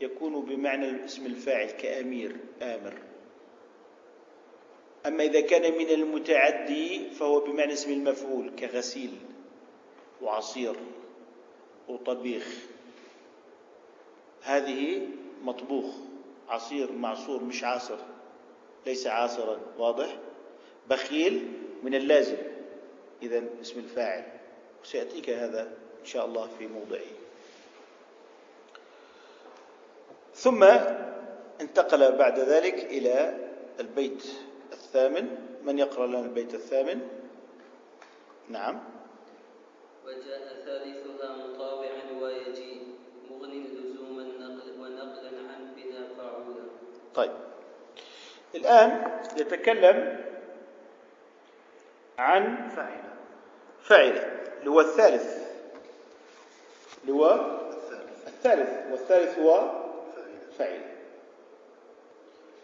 [0.00, 2.94] يكون بمعنى اسم الفاعل كأمير آمر.
[5.06, 9.10] أما إذا كان من المتعدي فهو بمعنى اسم المفعول كغسيل
[10.22, 10.74] وعصير
[11.88, 12.46] وطبيخ.
[14.42, 15.08] هذه
[15.42, 15.86] مطبوخ
[16.48, 17.98] عصير معصور مش عاصر
[18.86, 20.16] ليس عاصرا واضح؟
[20.90, 21.48] بخيل
[21.82, 22.36] من اللازم.
[23.22, 24.24] إذا اسم الفاعل
[24.82, 27.10] وسيأتيك هذا إن شاء الله في موضعه.
[30.34, 30.64] ثم
[31.60, 33.48] انتقل بعد ذلك إلى
[33.80, 34.24] البيت
[34.72, 35.50] الثامن.
[35.64, 37.08] من يقرأ لنا البيت الثامن؟
[38.48, 38.80] نعم.
[40.06, 42.82] وجاء ثالثها مطاوعا ويجي
[43.30, 46.64] مغن لزوم النقل ونقلا عن بنا فاعولا
[47.14, 47.32] طيب.
[48.54, 50.26] الآن يتكلم
[52.18, 53.02] عن فعل
[53.82, 55.49] فاعل اللي هو الثالث.
[57.02, 58.26] اللي هو الثالث.
[58.26, 59.70] الثالث والثالث هو
[60.58, 60.80] فاعل.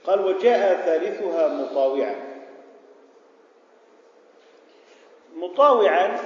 [0.04, 2.36] قال وجاء ثالثها مطاوعا.
[5.36, 6.18] مطاوعا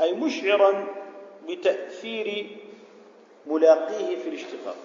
[0.00, 0.86] أي مشعرا
[1.48, 2.56] بتأثير
[3.46, 4.76] ملاقيه في الاشتقاق.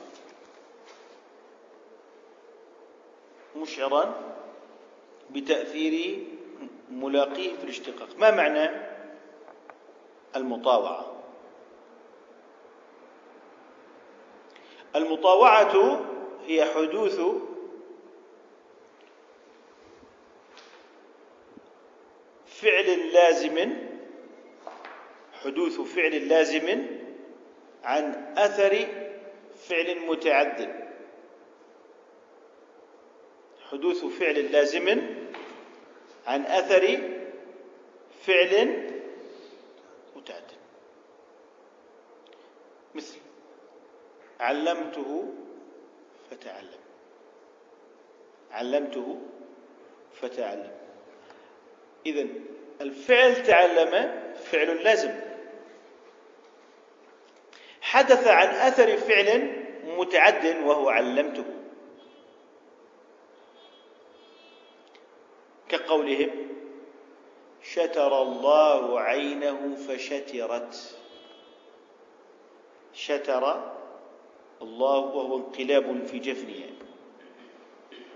[3.56, 4.16] مشعرا
[5.30, 6.20] بتأثير
[6.92, 8.08] ملاقيه في الاشتقاق.
[8.18, 8.70] ما معنى
[10.36, 11.21] المطاوعة؟
[14.96, 16.06] المطاوعة
[16.48, 17.20] هي حدوث
[22.48, 23.74] فعل لازم
[25.34, 26.86] حدوث فعل لازم
[27.84, 28.88] عن أثر
[29.68, 30.82] فعل متعد
[33.72, 35.02] حدوث فعل لازم
[36.26, 36.98] عن أثر
[38.26, 38.84] فعل
[40.16, 40.52] متعد
[42.96, 43.18] مثل
[44.42, 45.34] علمته
[46.32, 46.82] فتعلم.
[48.52, 49.18] علمته
[50.22, 50.72] فتعلم.
[52.06, 52.28] إذا
[52.82, 55.20] الفعل تعلم فعل لازم.
[57.82, 61.46] حدث عن أثر فعل متعد وهو علمته.
[65.70, 66.48] كقولهم
[67.64, 70.98] شتر الله عينه فشترت.
[72.94, 73.72] شتر
[74.62, 76.70] الله وهو انقلاب في جفنها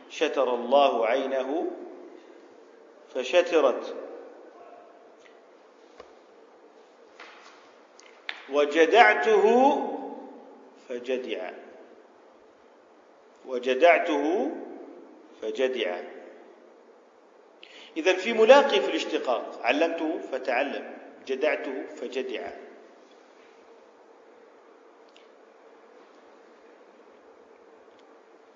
[0.09, 1.71] شتر الله عينه
[3.13, 3.95] فشترت.
[8.49, 9.45] وجدعته
[10.89, 11.51] فجدع.
[13.45, 14.51] وجدعته
[15.41, 15.99] فجدع.
[17.97, 20.97] إذا في ملاقي في الاشتقاق علمته فتعلم.
[21.27, 22.64] جدعته فجدع.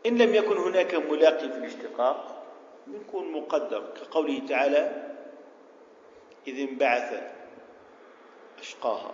[0.09, 2.43] إن لم يكن هناك ملاقي في الاشتقاق
[2.87, 5.13] يكون مقدر كقوله تعالى
[6.47, 7.23] إذ انبعث
[8.59, 9.11] أشقاها.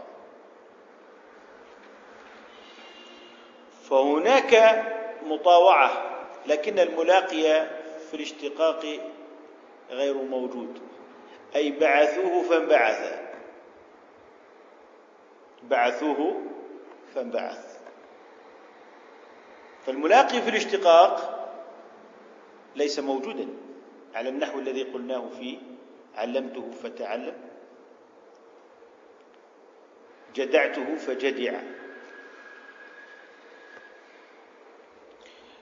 [3.89, 4.83] فهناك
[5.23, 7.67] مطاوعة لكن الملاقي
[8.07, 8.99] في الاشتقاق
[9.89, 10.81] غير موجود.
[11.55, 13.19] أي بعثوه فانبعث.
[15.63, 16.41] بعثوه
[17.15, 17.74] فانبعث.
[19.85, 21.35] فالملاقي في الاشتقاق
[22.75, 23.47] ليس موجودا
[24.15, 25.57] على النحو الذي قلناه في
[26.15, 27.33] علمته فتعلم
[30.35, 31.59] جدعته فجدع.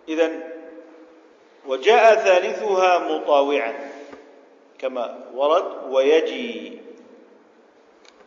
[0.07, 0.53] إذا
[1.65, 3.73] وجاء ثالثها مطاوعا
[4.79, 6.79] كما ورد ويجي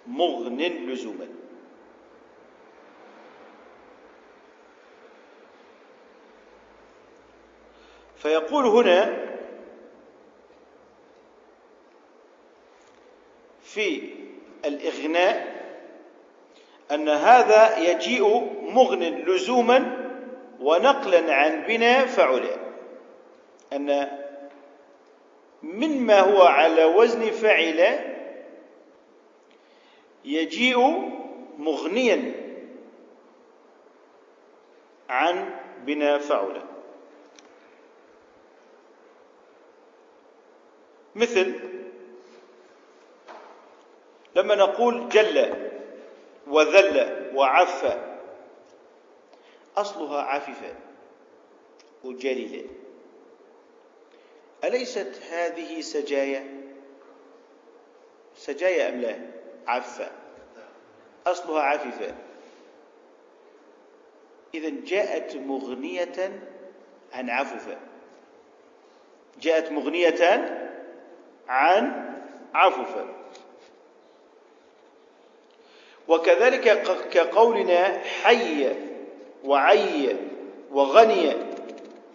[0.06, 1.36] مغن لزوما.
[8.27, 9.17] فيقول هنا
[13.62, 14.03] في
[14.65, 15.57] الإغناء
[16.91, 18.29] أن هذا يجيء
[18.62, 20.09] مغن لزوما
[20.61, 22.57] ونقلا عن بنا فعلا.
[23.73, 24.19] أن
[25.62, 27.99] مما هو على وزن فعل
[30.25, 30.79] يجيء
[31.59, 32.33] مغنيا
[35.09, 36.76] عن بنا فعلا.
[41.16, 41.61] مثل
[44.35, 45.70] لما نقول جل
[46.46, 47.98] وذل وعف
[49.76, 50.74] أصلها عفف
[52.05, 52.66] وجلل
[54.64, 56.62] أليست هذه سجايا؟
[58.37, 59.18] سجايا أم لا؟
[59.66, 60.11] عفة.
[61.26, 62.14] أصلها عففة
[64.55, 66.42] إذا جاءت مغنية
[67.12, 67.79] عن عففة
[69.40, 70.65] جاءت مغنية
[71.48, 72.14] عن
[72.54, 73.06] عففة
[76.09, 78.72] وكذلك كقولنا حي
[79.44, 80.16] وعي
[80.70, 81.32] وغني.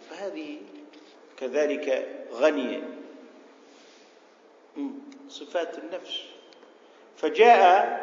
[0.09, 0.57] فهذه
[1.37, 2.83] كذلك غني.
[5.29, 6.23] صفات النفس.
[7.17, 8.01] فجاء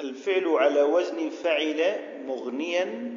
[0.00, 3.16] الفعل على وزن فعل مغنيا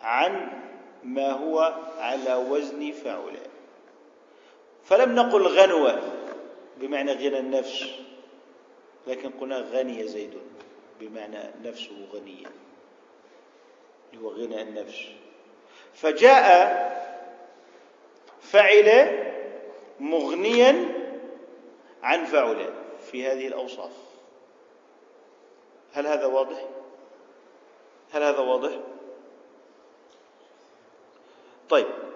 [0.00, 0.62] عن
[1.04, 3.49] ما هو على وزن فعل
[4.90, 6.02] فلم نقل غنوة
[6.76, 7.84] بمعنى غنى النفس
[9.06, 10.38] لكن قلنا غني زيد
[11.00, 12.46] بمعنى نفسه غنية
[14.22, 15.04] هو غنى النفس
[15.94, 16.50] فجاء
[18.40, 19.18] فعل
[20.00, 20.88] مغنيا
[22.02, 22.74] عن فعل
[23.10, 23.92] في هذه الأوصاف
[25.92, 26.68] هل هذا واضح؟
[28.12, 28.70] هل هذا واضح؟
[31.68, 32.09] طيب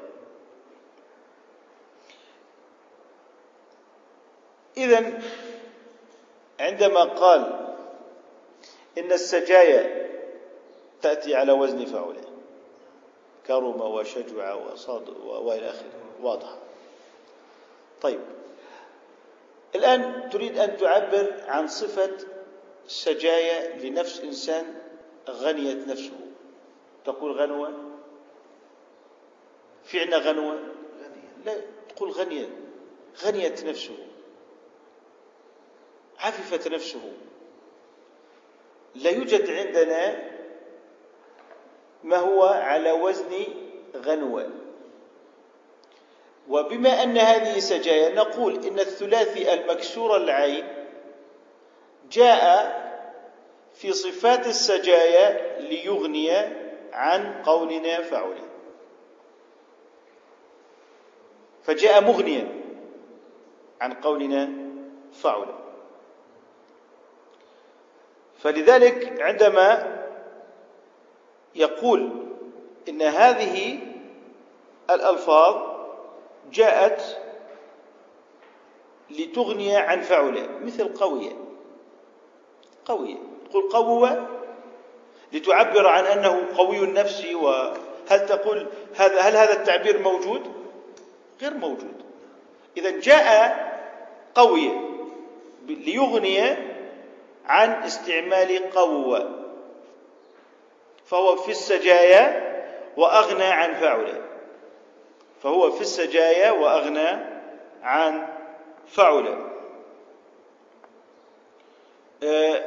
[4.77, 5.23] إذا
[6.61, 7.75] عندما قال
[8.99, 10.11] إن السجايا
[11.03, 12.25] تأتي على وزن فعله
[13.47, 15.91] كرم وشجع وصاد وإلى آخره.
[16.23, 16.59] واضحة
[18.01, 18.21] طيب.
[19.75, 22.17] الآن تريد أن تعبر عن صفة
[22.87, 24.75] سجايا لنفس إنسان
[25.29, 26.21] غنيت نفسه.
[27.05, 27.73] تقول غنوة؟
[29.85, 30.59] فعنا غنوة؟
[31.45, 32.49] لا تقول غنيت
[33.25, 33.97] غنيت نفسه.
[36.19, 37.13] عففت نفسه.
[38.95, 40.31] لا يوجد عندنا
[42.05, 43.47] ما هو على وزن
[43.97, 44.51] غنوة.
[46.49, 50.65] وبما أن هذه سجايا نقول إن الثلاثي المكسور العين
[52.11, 52.75] جاء
[53.75, 56.31] في صفات السجايا ليغني
[56.93, 58.45] عن قولنا فعلا
[61.63, 62.49] فجاء مغنيا
[63.81, 64.51] عن قولنا
[65.13, 65.64] فعلا
[68.45, 69.97] فلذلك عندما
[71.55, 72.11] يقول
[72.89, 73.79] إن هذه
[74.91, 75.57] الألفاظ
[76.53, 77.19] جاءت
[79.11, 81.33] لتغني عن فعله مثل قوية.
[82.85, 83.17] قوية.
[83.51, 84.29] تقول قوة
[85.33, 90.53] لتعبر عن أنه قوي النفس وهل تقول هذا هل هذا التعبير موجود؟
[91.43, 91.95] غير موجود.
[92.77, 93.55] إذا جاء
[94.35, 94.71] قوي
[95.67, 96.74] ليغني
[97.47, 99.45] عن استعمال قوة
[101.07, 102.55] فهو في السجايا
[102.97, 104.23] وأغنى عن فعله.
[105.43, 107.09] فهو في السجايا وأغنى
[107.83, 108.27] عن
[108.89, 109.51] فعله.
[112.23, 112.65] آه،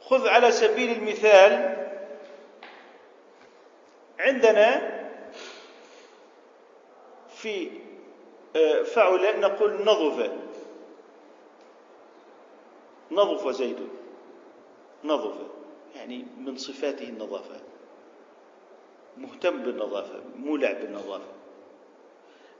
[0.00, 1.76] خذ على سبيل المثال
[4.18, 4.98] عندنا
[7.36, 7.70] في
[8.56, 10.30] آه، فعل نقول نظف.
[13.10, 13.78] نظف زيد.
[15.04, 15.36] نظف.
[15.96, 17.60] يعني من صفاته النظافة.
[19.16, 21.32] مهتم بالنظافة مولع بالنظافة.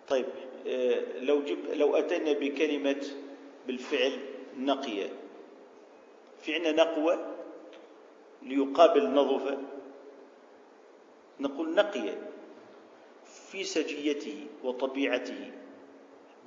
[0.09, 0.27] طيب
[0.67, 3.03] آه، لو جب لو أتينا بكلمة
[3.67, 4.13] بالفعل
[4.59, 5.11] نقية.
[6.41, 7.35] في عندنا نقوة
[8.43, 9.59] ليقابل نظفة
[11.41, 12.31] نقول نقية
[13.25, 15.53] في سجيته وطبيعته.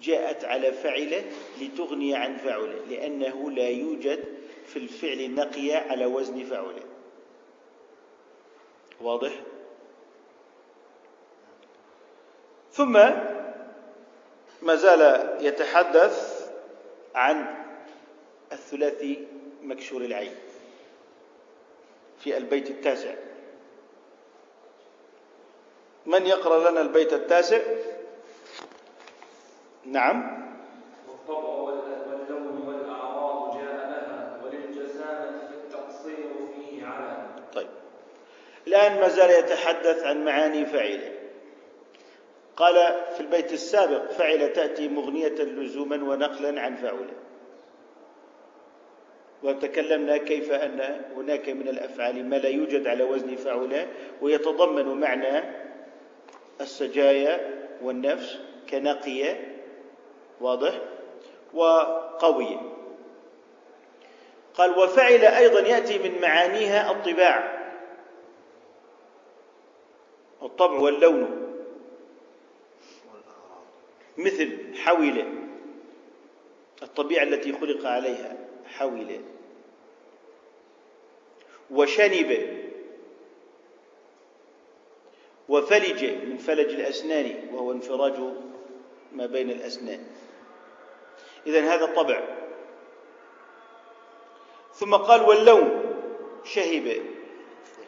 [0.01, 1.23] جاءت على فعله
[1.61, 4.23] لتغني عن فعله لأنه لا يوجد
[4.65, 6.83] في الفعل نقية على وزن فعله.
[9.01, 9.31] واضح؟
[12.71, 12.93] ثم
[14.61, 16.49] ما زال يتحدث
[17.15, 17.65] عن
[18.51, 19.27] الثلاثي
[19.61, 20.35] مكشور العين
[22.19, 23.15] في البيت التاسع.
[26.05, 27.61] من يقرأ لنا البيت التاسع؟
[29.85, 30.47] نعم.
[31.09, 37.25] والطبع واللون والأعراض جاء لها وللجسامة التقصير فيه على.
[37.53, 37.67] طيب.
[38.67, 41.11] الآن ما زال يتحدث عن معاني فعله
[42.55, 42.75] قال
[43.15, 47.13] في البيت السابق فعل تأتي مغنية لزوما ونقلا عن فعله
[49.43, 53.87] وتكلمنا كيف أن هناك من الأفعال ما لا يوجد على وزن فعله
[54.21, 55.43] ويتضمن معنى
[56.61, 57.39] السجايا
[57.81, 59.50] والنفس كنقية
[60.41, 60.81] واضح؟
[61.53, 62.71] وقوية
[64.53, 67.61] قال وفعل أيضا يأتي من معانيها الطباع.
[70.41, 71.53] الطبع واللون.
[74.17, 75.25] مثل حول
[76.83, 79.21] الطبيعة التي خلق عليها حول
[81.71, 82.61] وشنب.
[85.49, 88.13] وفلج من فلج الأسنان وهو انفراج
[89.11, 90.05] ما بين الأسنان.
[91.47, 92.21] إذا هذا طبع
[94.73, 95.95] ثم قال واللون
[96.43, 97.01] شهب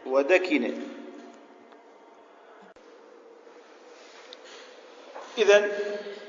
[0.05, 0.73] ودكن.
[5.37, 5.71] إذا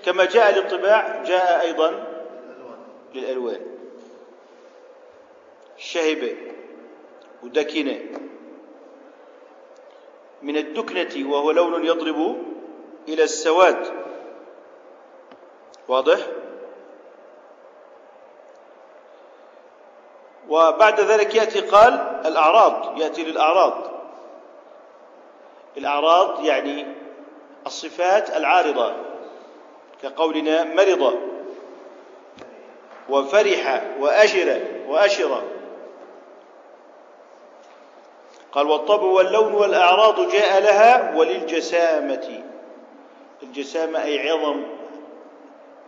[0.04, 2.06] كما جاء للطباع جاء أيضا
[3.14, 3.60] للألوان.
[5.76, 6.36] شهب
[7.42, 8.00] ودكن.
[10.42, 12.44] من الدكنة وهو لون يضرب
[13.08, 14.04] إلى السواد.
[15.88, 16.43] واضح؟
[20.48, 23.74] وبعد ذلك يأتي قال الأعراض يأتي للأعراض.
[25.76, 26.86] الأعراض يعني
[27.66, 28.92] الصفات العارضة
[30.02, 31.18] كقولنا مرض
[33.08, 35.42] وفرح وأشر وأشر.
[38.52, 42.44] قال والطبع واللون والأعراض جاء لها وللجسامة.
[43.42, 44.62] الجسامة أي عظم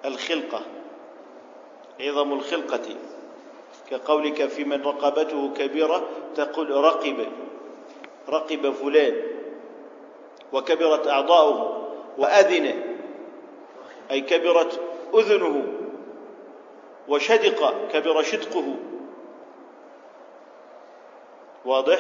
[0.05, 0.61] الخلقة
[2.01, 2.97] عظم الخلقة.
[3.91, 7.27] كقولك في من رقبته كبيرة تقول رقب
[8.29, 9.23] رقب فلان
[10.53, 12.83] وكبرت أعضاؤه وأذن
[14.11, 14.81] أي كبرت
[15.15, 15.73] أذنه
[17.09, 18.77] وشدق كبر شدقه.
[21.65, 21.99] واضح؟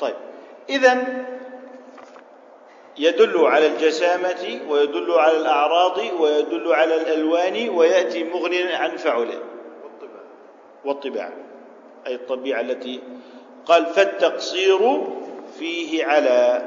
[0.00, 0.14] طيب
[0.68, 1.24] إذا
[3.00, 9.42] يدل على الجسامة ويدل على الأعراض ويدل على الألوان ويأتي مغنيا عن فعله.
[9.84, 10.22] والطباع.
[10.84, 11.32] والطباع
[12.06, 13.00] أي الطبيعة التي
[13.66, 15.06] قال فالتقصير
[15.58, 16.62] فيه على.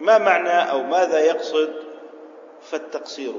[0.00, 1.74] ما معنى أو ماذا يقصد
[2.62, 3.32] فالتقصير؟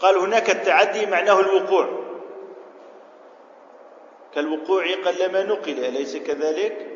[0.00, 1.88] قال هناك التعدي معناه الوقوع.
[4.34, 6.86] كالوقوع قلما نقل أليس كذلك؟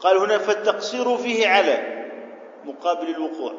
[0.00, 1.95] قال هنا فالتقصير فيه على.
[2.66, 3.52] مقابل الوقوع.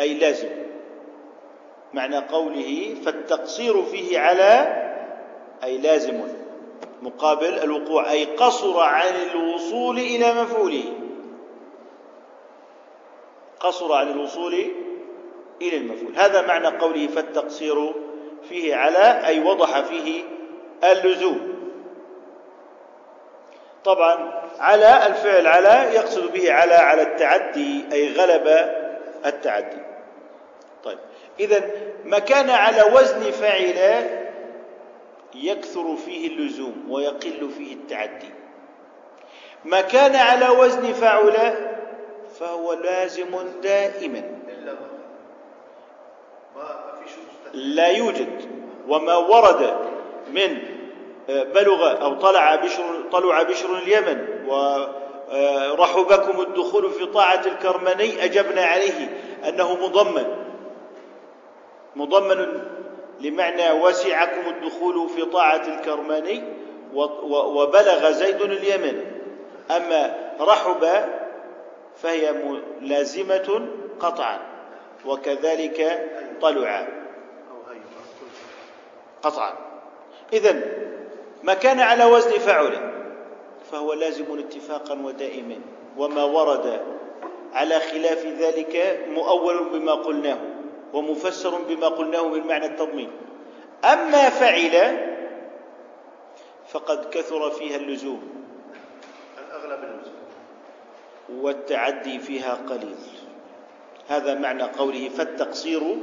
[0.00, 0.48] أي لازم.
[1.94, 4.74] معنى قوله فالتقصير فيه على
[5.64, 6.20] أي لازم.
[7.02, 10.84] مقابل الوقوع أي قصر عن الوصول إلى مفعوله.
[13.60, 14.54] قصر عن الوصول
[15.62, 16.16] إلى المفعول.
[16.16, 17.94] هذا معنى قوله فالتقصير
[18.48, 20.24] فيه على أي وضح فيه
[20.84, 21.57] اللزوم.
[23.84, 28.46] طبعا على الفعل على يقصد به على على التعدي أي غلب
[29.26, 29.82] التعدي.
[30.84, 30.98] طيب
[31.40, 31.70] إذا
[32.04, 34.06] ما كان على وزن فعل
[35.34, 38.30] يكثر فيه اللزوم ويقل فيه التعدي.
[39.64, 41.54] ما كان على وزن فعل
[42.40, 44.22] فهو لازم دائما.
[47.52, 48.48] لا يوجد.
[48.88, 49.76] وما ورد
[50.32, 50.77] من
[51.28, 59.74] بلغ أو طلع بشر طلع بشر اليمن ورحبكم الدخول في طاعة الكرمني أجبنا عليه أنه
[59.74, 60.36] مضمن.
[61.96, 62.62] مضمن
[63.20, 66.42] لمعنى وسعكم الدخول في طاعة الكرماني
[67.24, 69.04] وبلغ زيد اليمن.
[69.70, 71.04] أما رحب
[71.96, 72.34] فهي
[72.80, 73.68] لازمة
[74.00, 74.38] قطعا
[75.06, 76.08] وكذلك
[76.40, 77.78] طلع أو هي
[79.22, 79.52] قطعا.
[80.32, 80.62] إذا
[81.42, 82.92] ما كان على وزن فعل
[83.72, 85.56] فهو لازم اتفاقا ودائما.
[85.96, 86.80] وما ورد
[87.52, 90.38] على خلاف ذلك مؤول بما قلناه
[90.92, 93.10] ومفسر بما قلناه من معنى التضمين.
[93.84, 95.06] أما فعل
[96.68, 98.22] فقد كثر فيها اللزوم.
[99.38, 100.14] الأغلب اللزوم.
[101.42, 102.96] والتعدي فيها قليل.
[104.08, 105.96] هذا معنى قوله فالتقصير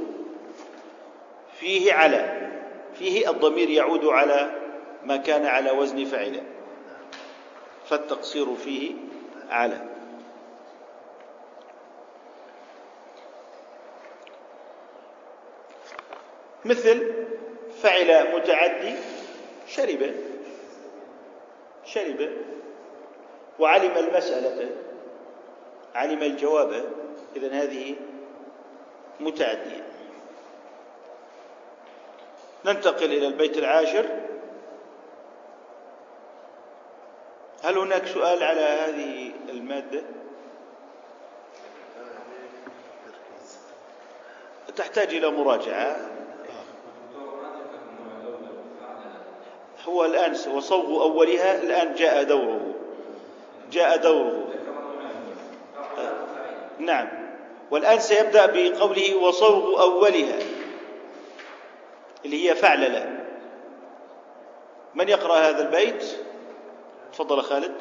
[1.59, 2.51] فيه على
[2.93, 4.64] فيه الضمير يعود على
[5.05, 6.43] ما كان على وزن فعل
[7.89, 8.93] فالتقصير فيه
[9.49, 9.81] على
[16.65, 17.13] مثل
[17.81, 18.95] فعل متعدي
[19.67, 20.13] شرب
[21.85, 22.29] شرب
[23.59, 24.69] وعلم المسألة.
[25.95, 26.85] علم الجواب.
[27.35, 27.95] إذن هذه
[29.19, 29.85] متعدية.
[32.65, 34.05] ننتقل إلى البيت العاشر.
[37.65, 40.01] هل هناك سؤال على هذه المادة؟
[44.75, 45.97] تحتاج إلى مراجعة.
[49.85, 52.73] هو الآن وصوغ أولها الآن جاء دوره.
[53.71, 54.47] جاء دوره.
[56.79, 57.07] نعم.
[57.71, 60.39] والآن سيبدأ بقوله وصوغ أولها
[62.25, 63.25] اللي هي فعلل
[64.95, 66.24] من يقرأ هذا البيت؟
[67.15, 67.71] تفضل خالد.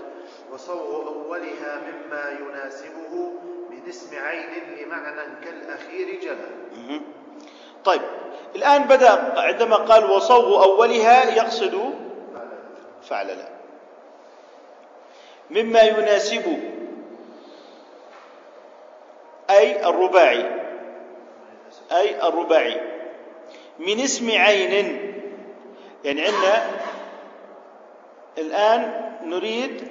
[0.53, 3.33] وصوغ أولها مما يناسبه
[3.71, 7.01] من اسم عين لمعنى كالأخير جلا.
[7.85, 8.03] طيب
[8.57, 11.95] الآن بدأ عندما قال وصوغ أولها يقصد
[13.09, 13.45] فعلل
[15.51, 16.59] مما يناسبه
[19.51, 20.61] أي الرباعي
[21.93, 22.81] أي الرباعي
[23.79, 24.73] من اسم عين.
[26.05, 26.67] يعني عندنا
[28.39, 29.89] الآن نريد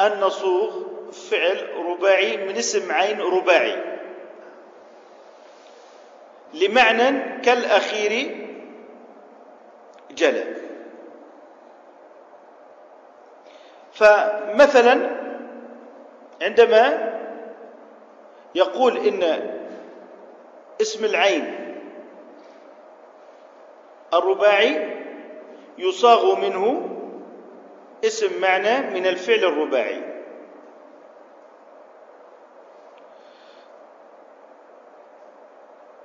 [0.00, 0.70] أن نصوغ
[1.12, 3.92] فعل رباعي من اسم عين رباعي.
[6.54, 8.42] لمعنى كالأخير
[10.10, 10.44] جلى
[13.92, 15.22] فمثلا
[16.42, 17.12] عندما
[18.54, 19.50] يقول إن
[20.80, 21.74] اسم العين
[24.14, 24.96] الرباعي
[25.78, 26.88] يصاغ منه
[28.04, 30.12] اسم معنى من الفعل الرباعي.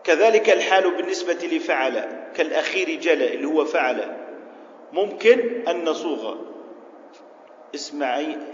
[0.03, 4.17] كذلك الحال بالنسبة لفعل كالأخير جل اللي هو فعل.
[4.93, 6.35] ممكن أن نصوغ
[7.75, 8.47] اسم عين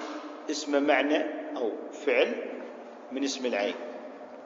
[0.50, 1.26] اسم معنى
[1.58, 1.72] أو
[2.06, 2.36] فعل
[3.12, 3.76] من اسم العين.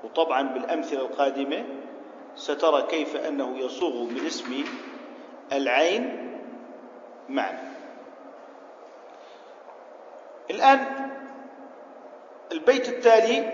[0.04, 1.66] وطبعا بالأمثلة القادمة
[2.36, 4.64] سترى كيف أنه يصوغ من اسم
[5.52, 6.34] العين
[7.30, 7.77] معنى.
[10.52, 11.10] الآن
[12.52, 13.54] البيت التالي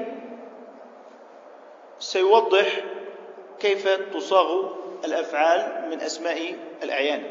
[1.99, 2.83] سيوضح
[3.59, 4.73] كيف تصاغ
[5.05, 7.23] الأفعال من أسماء الأعيان.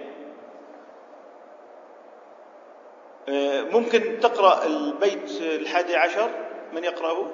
[3.29, 6.31] آه، ممكن تقرأ البيت الحادي عشر؟
[6.73, 7.27] من يقرأه؟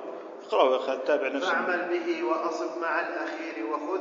[0.46, 1.48] اقرأه يا خالد تابع نفسك.
[1.52, 4.00] فاعمل به وأصب مع الأخير وخذ.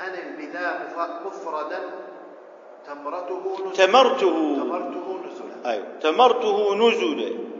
[0.00, 1.80] أنل بذا مف- مفردا
[2.86, 3.86] تمرته نزلا.
[3.86, 4.56] تمرته.
[4.56, 5.70] تمرته نزلا.
[5.70, 7.55] أيوه تمرته نزلا.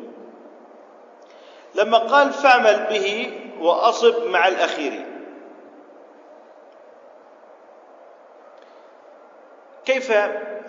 [1.77, 5.07] لما قال فاعمل به وأصب مع الأخير.
[9.85, 10.13] كيف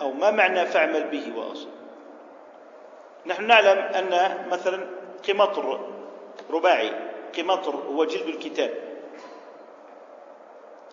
[0.00, 1.68] أو ما معنى فاعمل به وأصب؟
[3.26, 4.86] نحن نعلم أن مثلا
[5.28, 5.80] قمطر
[6.50, 6.92] رباعي
[7.36, 8.74] قمطر هو جلد الكتاب.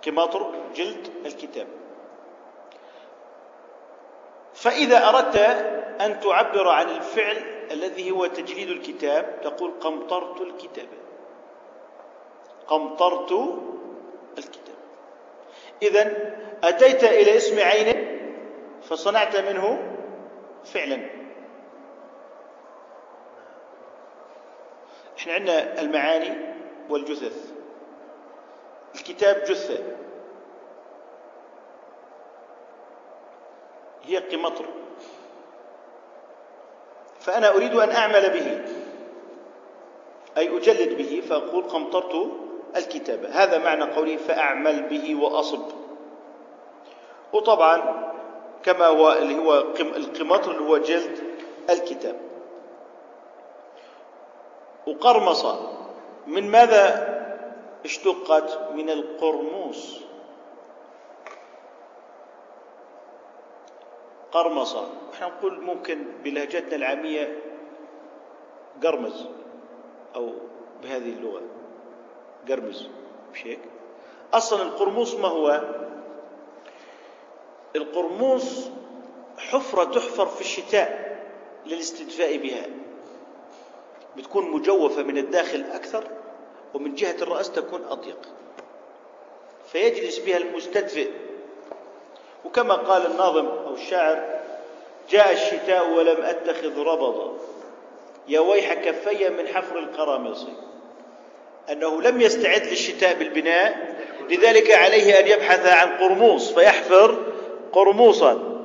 [0.06, 1.68] قماطر جلد الكتاب.
[4.54, 5.38] فإذا أردت
[6.02, 10.88] أن تعبر عن الفعل الذي هو تجريد الكتاب تقول قمطرت الكتاب.
[12.68, 13.32] قمطرت
[14.38, 14.76] الكتاب.
[15.82, 18.20] إذا أتيت إلى اسم عين
[18.82, 19.94] فصنعت منه
[20.66, 21.10] فعلا.
[25.18, 26.56] إحنا عندنا المعاني
[26.90, 27.54] والجثث.
[28.96, 29.84] الكتاب جثة.
[34.04, 34.66] هي قمطر.
[37.26, 38.62] فأنا أريد أن أعمل به.
[40.38, 42.32] أي أجلد به فأقول قمطرت
[42.76, 45.66] الكتابة هذا معنى قولي فأعمل به وأصب.
[47.34, 48.06] وطبعا
[48.64, 51.18] كما هو اللي هو القمطر اللي هو جلد
[51.70, 52.16] الكتاب.
[54.88, 55.72] وقرمصة.
[56.28, 57.16] من ماذا
[57.86, 60.05] اشتقت؟ من القرموس
[64.32, 67.40] قرمصة إحنا نقول ممكن بلهجتنا العامية
[68.84, 69.26] قرمز
[70.16, 70.34] أو
[70.84, 71.42] بهذه اللغة
[72.50, 72.88] قرمز.
[73.34, 73.60] مش هيك؟
[74.34, 75.62] أصلا القرموس ما هو؟
[77.76, 78.70] القرموس
[79.38, 81.16] حفرة تحفر في الشتاء
[81.66, 82.66] للاستدفاء بها.
[84.18, 86.04] بتكون مجوفة من الداخل أكثر
[86.74, 88.20] ومن جهة الرأس تكون أضيق.
[89.72, 91.12] فيجلس بها المستدفئ
[92.46, 94.40] وكما قال الناظم أو الشاعر
[95.10, 97.34] جاء الشتاء ولم أتخذ ربضا.
[98.28, 100.46] يا ويح كفي من حفر القراميص.
[101.72, 103.96] أنه لم يستعد للشتاء بالبناء
[104.30, 107.18] لذلك عليه أن يبحث عن قرموس فيحفر
[107.74, 108.62] قرموصا.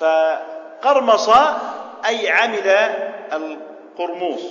[0.00, 1.28] فقرمص
[2.06, 2.68] أي عمل
[3.32, 4.42] القرموس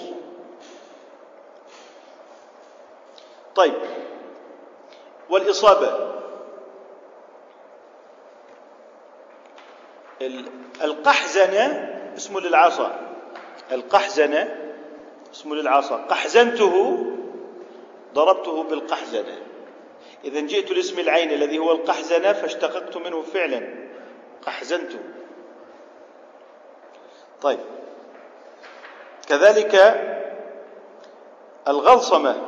[3.55, 3.73] طيب
[5.29, 6.15] والإصابة؟
[10.81, 12.99] القحزنة اسمه للعصا.
[13.71, 14.71] القحزنة
[15.33, 15.95] اسمه للعصا.
[15.95, 17.05] قحزنته
[18.13, 19.37] ضربته بالقحزنة.
[20.23, 23.89] إذا جئت لاسم العين الذي هو القحزنة فاشتققت منه فعلا.
[24.45, 24.99] قحزنته
[27.41, 27.59] طيب.
[29.27, 29.75] كذلك
[31.67, 32.41] الغلصمة.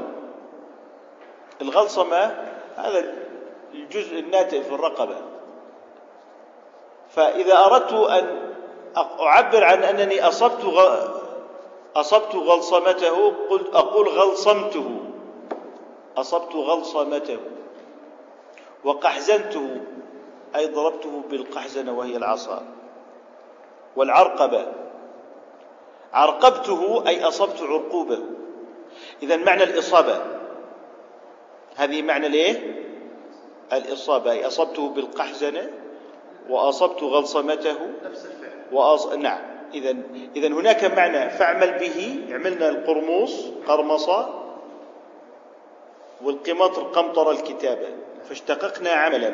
[1.61, 3.13] الغلصمة هذا
[3.73, 5.36] الجزء الناتئ في الرقبة.
[7.09, 8.47] فإذا أردت أن
[9.19, 10.65] أعبر عن أنني أصبت.
[11.95, 14.99] أصبت غلصمته قلت أقول غلصمته.
[16.17, 17.37] أصبت غلصمته.
[18.83, 19.81] وقحزنته.
[20.55, 22.63] أي ضربته بالقحزنة وهي العصا.
[23.95, 24.65] والعرقبة.
[26.13, 28.19] عرقبته أي أصبت عرقوبه
[29.23, 30.21] إذا معنى الإصابة.
[31.75, 32.83] هذه معنى ليه؟
[33.73, 34.31] الإصابة.
[34.31, 35.86] أي أصبته بالقحزنة.
[36.49, 37.77] وأصبت غلصمته.
[38.05, 38.51] نفس الفعل.
[38.71, 39.07] وأص...
[39.07, 39.39] نعم.
[39.73, 39.95] إذا
[40.35, 41.29] إذا هناك معنى.
[41.29, 42.25] فاعمل به.
[42.31, 44.29] عملنا القرموس قرمصة.
[46.23, 47.87] والقمطر قمطر الكتابة.
[48.29, 49.33] فاشتققنا عملا.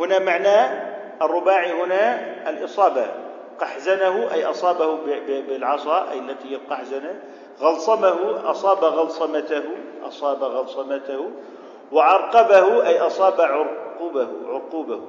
[0.00, 0.84] هنا معنى
[1.22, 2.20] الرباعي هنا
[2.50, 3.06] الإصابة.
[3.60, 4.98] قحزنه أي أصابه
[5.48, 7.22] بالعصا أي التي هي القحزنة
[7.60, 9.64] غلصمه أصاب غلصمته.
[10.02, 11.30] أصاب غلصمته.
[11.92, 15.00] وعرقبه أي أصاب عرقوبه عرقوبه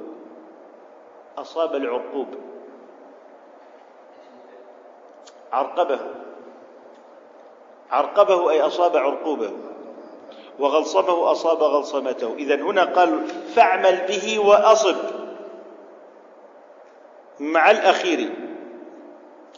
[1.38, 2.28] أصاب العرقوب
[5.52, 6.00] عرقبه.
[7.92, 9.52] عرقبه أي أصاب عرقوبه
[10.60, 12.34] وغلصمه أصاب غلصمته.
[12.34, 14.96] إذا هنا قال فاعمل به وأصب.
[17.40, 18.34] مع الأخير.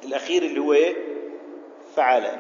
[0.03, 0.95] الأخير اللي هو إيه؟
[1.95, 2.39] فعل.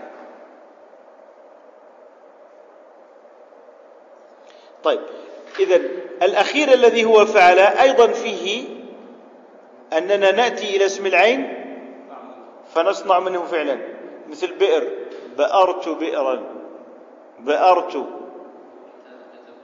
[4.83, 5.01] طيب.
[5.59, 5.75] إذا
[6.21, 8.76] الأخير الذي هو فعل أيضا فيه
[9.93, 11.63] أننا نأتي إلى اسم العين
[12.73, 13.77] فنصنع منه فعلا.
[14.29, 14.87] مثل بئر.
[15.37, 16.43] بأرت بئرا.
[17.39, 18.05] بأرت.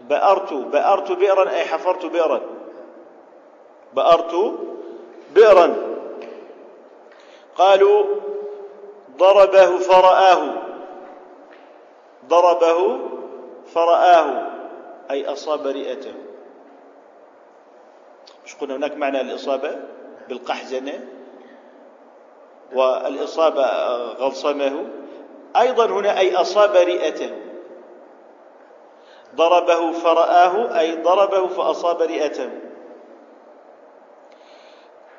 [0.09, 0.53] بأرت.
[0.53, 2.41] بأرت بئرا أي حفرت بئرا.
[3.93, 4.59] بأرت
[5.35, 5.75] بئرا.
[7.55, 8.05] قالوا
[9.17, 10.53] ضربه فرآه.
[12.27, 12.99] ضربه
[13.73, 14.47] فرآه.
[15.11, 16.13] أي أصاب رئته.
[18.45, 19.79] مش قلنا هناك معنى الإصابة
[20.29, 21.05] بالقحزنة
[22.73, 23.65] والإصابة
[24.13, 24.85] غلصمه
[25.59, 27.31] أيضا هنا أي أصاب رئته.
[29.35, 32.49] ضربه فرآه أي ضربه فأصاب رئته.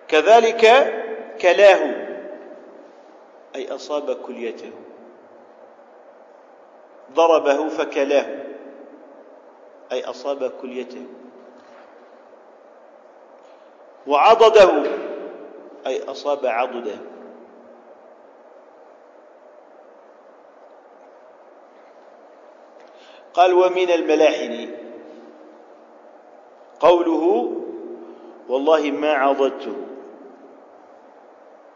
[0.09, 0.61] كذلك
[1.40, 2.07] كلاه
[3.55, 4.70] أي أصاب كليته.
[7.12, 8.26] ضربه فكلاه
[9.92, 11.07] أي أصاب كليته.
[14.07, 14.82] وعضده
[15.86, 16.96] أي أصاب عضده.
[23.34, 24.70] قال ومن الملاحن.
[26.80, 27.52] قوله
[28.48, 29.76] والله ما عضدته.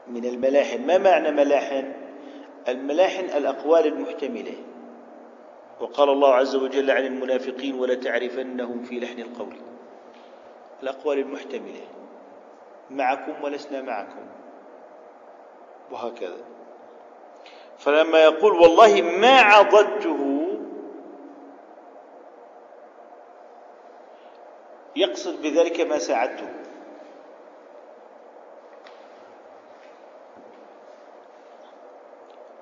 [0.08, 0.86] من الملاحن.
[0.86, 1.92] ما معنى ملاحن؟
[2.68, 4.54] الملاحن الأقوال المحتملة.
[5.80, 9.56] وقال الله عز وجل عن المنافقين ولتعرفنهم في لحن القول.
[10.82, 11.80] الأقوال المحتملة.
[12.90, 14.26] معكم ولسنا معكم.
[15.90, 16.44] وهكذا.
[17.78, 20.48] فلما يقول والله ما عضدته
[24.96, 26.48] يقصد بذلك ما ساعدته.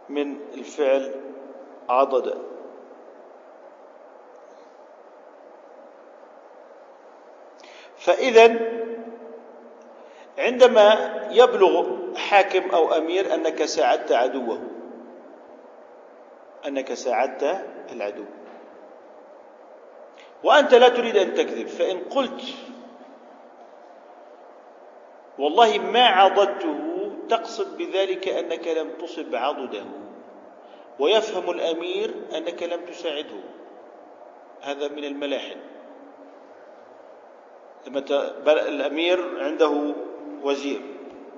[0.09, 1.15] من الفعل
[1.89, 2.43] عضد.
[7.99, 8.76] فإذا
[10.47, 14.63] عندما يبلغ حاكم أو أمير أنك ساعدت عدوه.
[16.67, 18.25] أنك ساعدت العدو.
[20.45, 22.43] وأنت لا تريد أن تكذب فإن قلت
[25.39, 29.85] والله ما عضدته تقصد بذلك أنك لم تصب عضده.
[30.99, 33.41] ويفهم الأمير أنك لم تساعده.
[34.63, 35.57] هذا من الملاحن.
[37.87, 38.05] لما
[38.69, 39.95] الأمير عنده
[40.47, 40.81] وزير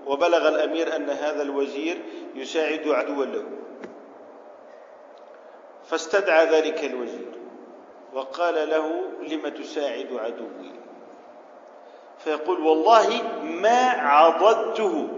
[0.07, 1.99] وبلغ الأمير أن هذا الوزير
[2.35, 3.45] يساعد عدوا له.
[5.85, 7.33] فاستدعى ذلك الوزير
[8.15, 10.73] وقال له لم تساعد عدوي؟
[12.19, 15.09] فيقول والله ما عضدته.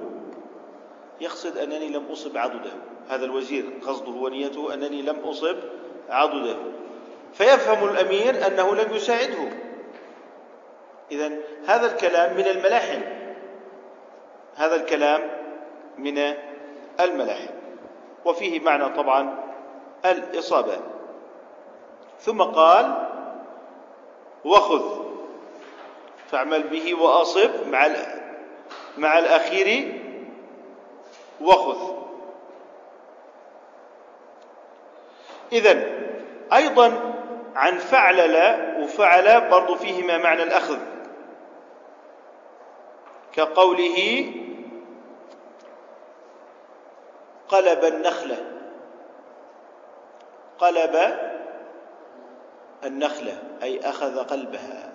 [1.20, 2.72] يقصد أنني لم أصب عضده.
[3.08, 5.56] هذا الوزير قصده ونيته أنني لم أصب
[6.08, 6.56] عضده.
[7.32, 9.48] فيفهم الأمير أنه لم يساعده.
[11.12, 11.30] إذا
[11.66, 13.19] هذا الكلام من الملاحن
[14.56, 15.30] هذا الكلام
[15.98, 16.34] من
[17.00, 17.48] الملاحن
[18.24, 19.44] وفيه معنى طبعا
[20.04, 20.76] الإصابة.
[22.20, 23.08] ثم قال
[24.44, 25.00] وخذ
[26.30, 27.88] فاعمل به وأصب مع
[28.98, 29.98] مع الأخير
[31.40, 32.00] وخذ.
[35.52, 35.86] إذا
[36.52, 37.14] أيضا
[37.54, 40.78] عن فعلل وفعل برضو فيهما معنى الأخذ.
[43.32, 44.32] كقوله
[47.48, 48.36] قلب النخلة.
[50.58, 51.18] قلب
[52.84, 54.92] النخلة أي أخذ قلبها.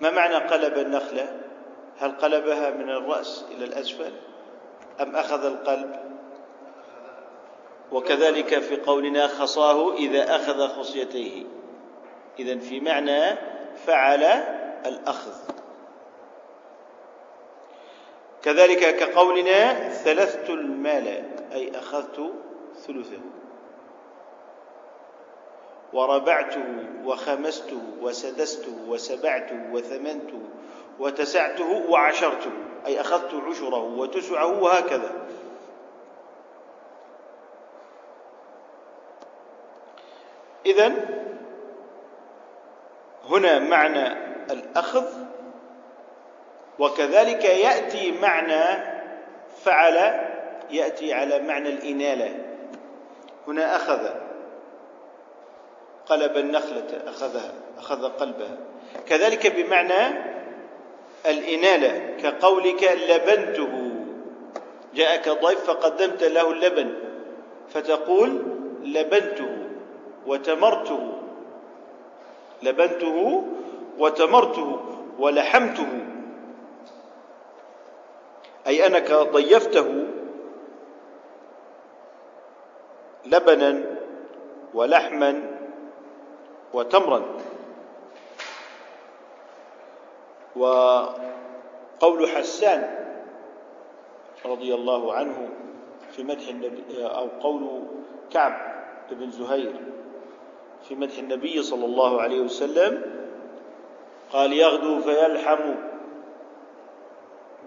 [0.00, 1.40] ما معنى قلب النخلة؟
[1.98, 4.12] هل قلبها من الرأس إلى الأسفل
[5.00, 6.12] أم أخذ القلب؟
[7.92, 11.44] وكذلك في قولنا خصاه إذا أخذ خصيتيه.
[12.38, 13.36] إذا في معنى
[13.86, 14.24] فعل
[14.86, 15.51] الأخذ.
[18.44, 22.32] كذلك كقولنا ثلثت المال أي أخذت
[22.86, 23.20] ثلثه
[25.92, 26.64] وربعته
[27.04, 30.40] وخمسته وسدسته وسبعته وثمنته
[30.98, 32.50] وتسعته وعشرته
[32.86, 35.12] أي أخذت عشرة وتسعة وهكذا.
[40.66, 40.92] إذا
[43.24, 44.12] هنا معنى
[44.52, 45.06] الأخذ
[46.82, 48.64] وكذلك يأتي معنى
[49.64, 49.96] فعل
[50.70, 52.34] يأتي على معنى الإنالة.
[53.48, 54.08] هنا أخذ
[56.06, 58.56] قلب النخلة أخذها أخذ قلبها.
[59.06, 60.18] كذلك بمعنى
[61.26, 63.90] الإنالة كقولك لبنته.
[64.94, 66.94] جاءك ضيف فقدمت له اللبن
[67.74, 68.42] فتقول
[68.84, 69.56] لبنته
[70.26, 71.12] وتمرته.
[72.62, 73.44] لبنته
[73.98, 74.80] وتمرته
[75.18, 75.88] ولحمته.
[78.66, 80.04] أي أنك ضيفته
[83.26, 83.84] لبنا
[84.74, 85.58] ولحما
[86.74, 87.22] وتمرا.
[90.56, 93.02] وقول حسان
[94.46, 95.48] رضي الله عنه
[96.12, 97.82] في مدح النبي أو قول
[98.30, 98.72] كعب
[99.10, 99.72] بن زهير
[100.88, 103.02] في مدح النبي صلى الله عليه وسلم
[104.32, 105.74] قال يغدو فيلحم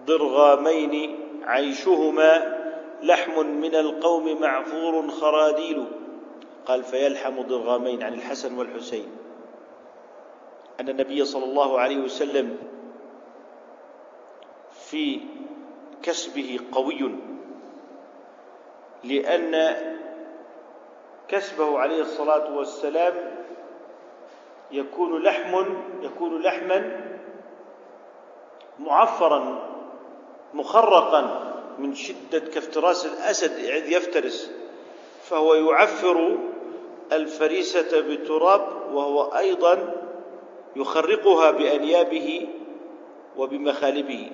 [0.06, 2.56] ضرغامين عيشهما
[3.02, 5.84] لحم من القوم معفور خراديل.
[6.66, 9.06] قال فيلحم ضرغامين عن الحسن والحسين.
[10.80, 12.58] أن النبي صلى الله عليه وسلم
[14.90, 15.20] في
[16.02, 17.14] كسبه قوي
[19.04, 19.76] لأن
[21.28, 23.14] كسبه عليه الصلاة والسلام
[24.72, 25.64] يكون لحم
[26.02, 27.00] يكون لحما
[28.78, 29.65] معفرا
[30.56, 34.50] مخرقا من شدة كافتراس الأسد إذ يفترس.
[35.22, 36.38] فهو يعفر
[37.12, 39.92] الفريسة بالتراب وهو أيضا
[40.76, 42.48] يخرقها بأنيابه
[43.36, 44.30] وبمخالبه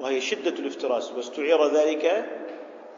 [0.00, 1.12] وهي شدة الافتراس.
[1.12, 2.04] واستعير ذلك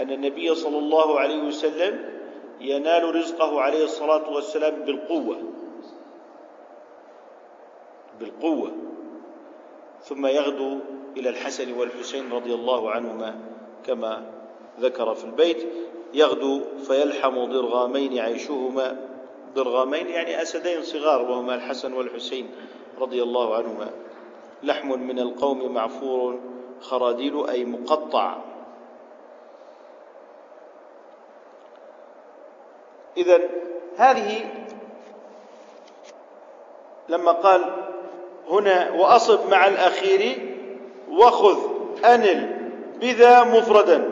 [0.01, 2.19] أن النبي صلى الله عليه وسلم
[2.61, 5.37] ينال رزقه عليه الصلاة والسلام بالقوة.
[8.21, 8.73] بالقوة.
[10.03, 10.79] ثم يغدو
[11.19, 13.41] إلى الحسن والحسين رضي الله عنهما
[13.87, 14.27] كما
[14.81, 15.67] ذكر في البيت.
[16.15, 18.97] يغدو فيلحم ضرغامين عيشهما.
[19.55, 22.51] ضرغامين يعني أسدين صغار وهما الحسن والحسين
[22.99, 23.91] رضي الله عنهما.
[24.63, 26.41] لحم من القوم معفور
[26.81, 28.39] خراديل أي مقطع.
[33.17, 33.41] إذا
[33.97, 34.51] هذه
[37.09, 37.65] لما قال
[38.51, 40.48] هنا وأصب مع الأخير
[41.11, 41.59] وخذ
[42.05, 42.59] أنل
[43.01, 44.11] بذا مفردا.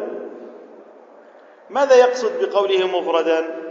[1.71, 3.67] ماذا يقصد بقوله مفردا؟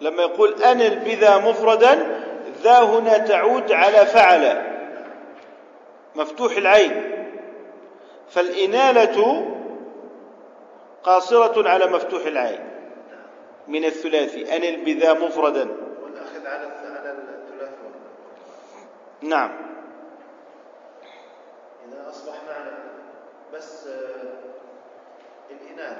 [0.00, 2.20] لما يقول أنل بذا مفردا
[2.62, 4.62] ذا هنا تعود على فعل.
[6.14, 7.24] مفتوح العين.
[8.30, 9.46] فالإنالة
[11.02, 12.60] قاصرة على مفتوح العين.
[13.68, 15.68] من الثلاثي أنل بذا مفردا.
[16.02, 16.66] والأخذ على
[19.22, 19.50] نعم.
[21.88, 22.78] إذا أصبح معنا
[23.54, 23.88] بس
[25.50, 25.98] الإناث.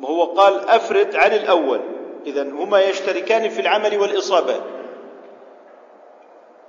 [0.00, 1.80] وهو قال أفرد عن الأول.
[2.26, 4.60] إذا هما يشتركان في العمل والإصابة.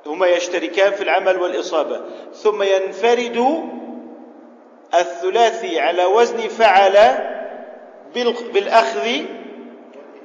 [0.05, 2.01] هما يشتركان في العمل والإصابة.
[2.33, 3.69] ثم ينفرد
[4.93, 7.17] الثلاثي على وزن فعل
[8.53, 9.25] بالأخذ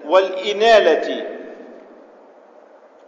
[0.07, 1.27] والإنالة.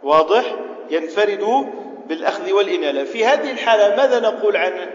[0.03, 0.55] واضح؟
[0.89, 1.73] ينفرد
[2.07, 3.03] بالأخذ والإنالة.
[3.03, 4.89] في هذه الحالة ماذا نقول عن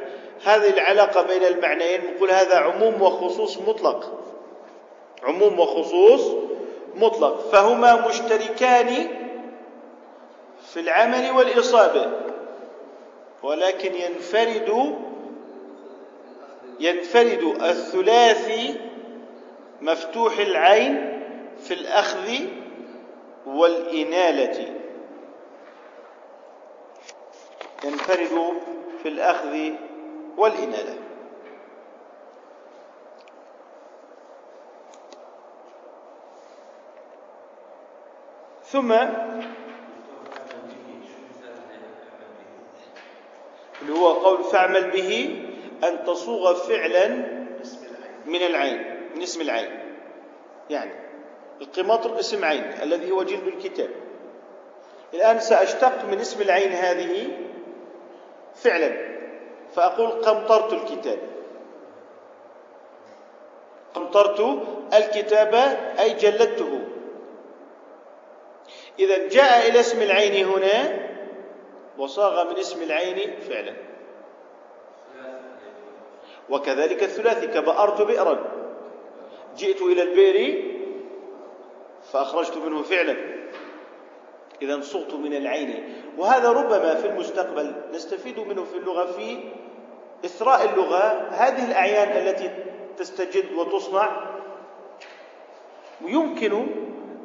[0.45, 4.21] هذه العلاقة بين المعنيين؟ نقول هذا عموم وخصوص مطلق.
[5.23, 6.33] عموم وخصوص
[6.97, 7.49] مطلق.
[7.53, 9.09] فهما مشتركان
[10.73, 12.11] في العمل والإصابة
[13.43, 14.95] ولكن ينفرد
[16.81, 18.75] ينفرد الثلاثي
[19.81, 21.23] مفتوح العين
[21.63, 22.35] في الأخذ
[23.47, 24.78] والإنالة.
[27.85, 28.53] ينفرد
[29.03, 29.73] في الأخذ
[30.37, 30.99] والإنالة
[38.65, 38.93] ثم
[43.83, 45.43] اللي هو قول فاعمل به
[45.85, 47.09] أن تصوغ فعلا
[48.27, 49.71] من العين من اسم العين.
[50.71, 50.93] يعني
[51.61, 53.91] القماطر اسم عين الذي هو جلد الكتاب.
[55.15, 57.29] الآن سأشتق من اسم العين هذه
[58.63, 59.09] فعلا.
[59.75, 61.19] فأقول قمطرت الكتاب.
[63.95, 64.63] قمطرت
[64.95, 65.55] الكتاب
[66.01, 66.81] أي جلدته.
[68.99, 71.09] إذا جاء إلى اسم العين هنا
[71.99, 73.75] وصاغ من اسم العين فعلا.
[76.51, 78.39] وكذلك الثلاثي كبأرت بئرا.
[79.57, 80.63] جئت إلى البئر
[82.13, 83.17] فأخرجت منه فعلا.
[84.63, 85.95] إذا صغت من العين.
[86.19, 89.39] وهذا ربما في المستقبل نستفيد منه في اللغة في
[90.25, 91.29] إثراء اللغة.
[91.31, 92.51] هذه الأعيان التي
[92.99, 94.09] تستجد وتصنع
[96.01, 96.67] يمكن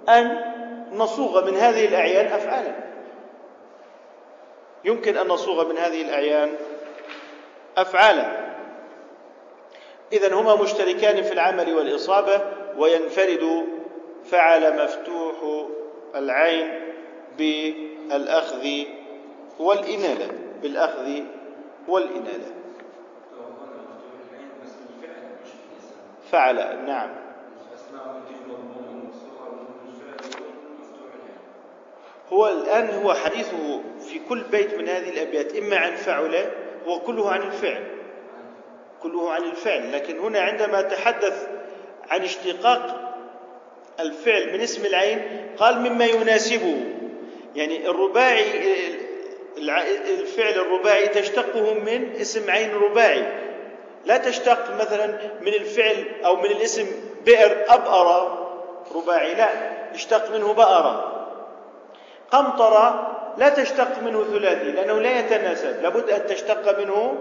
[0.09, 0.53] أن
[0.93, 2.75] نصوغ من هذه الأعيان أفعالا.
[4.85, 6.55] يمكن أن نصوغ من هذه الأعيان
[7.77, 8.43] أفعالا.
[10.13, 12.41] إذا هما مشتركان في العمل والإصابة
[12.77, 13.65] وينفرد
[14.23, 15.65] فعل مفتوح
[16.15, 16.82] العين
[17.37, 18.67] بالأخذ
[19.59, 20.27] والإنالة.
[20.61, 21.19] بالأخذ
[21.87, 22.63] والإنالة.
[26.31, 27.09] فعل نعم.
[32.33, 36.51] هو الآن هو حديثه في كل بيت من هذه الأبيات إما عن فعل
[36.87, 37.83] هو كله عن الفعل.
[39.03, 39.91] كله عن الفعل.
[39.93, 41.47] لكن هنا عندما تحدث
[42.09, 43.13] عن اشتقاق
[43.99, 45.21] الفعل من اسم العين
[45.57, 47.02] قال مما يناسبه.
[47.55, 48.43] يعني الرباعي
[50.19, 53.43] الفعل الرباعي تشتقه من اسم عين رباعي.
[54.05, 55.05] لا تشتق مثلا
[55.41, 56.87] من الفعل أو من الاسم
[57.25, 58.37] بئر أبأر
[58.95, 59.49] رباعي لا
[59.93, 61.13] يشتق منه بأر.
[62.31, 67.15] قمطرة لا تشتق منه ثلاثي لأنه لا يتناسب لابد أن تشتق منه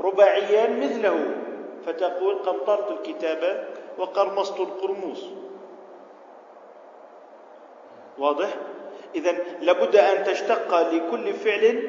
[0.00, 1.34] رباعيا مثله.
[1.86, 5.24] فتقول قمطرت الكتاب وقرمصت القرموس.
[8.18, 8.48] واضح؟
[9.14, 11.88] اذا لابد أن تشتق لكل فعل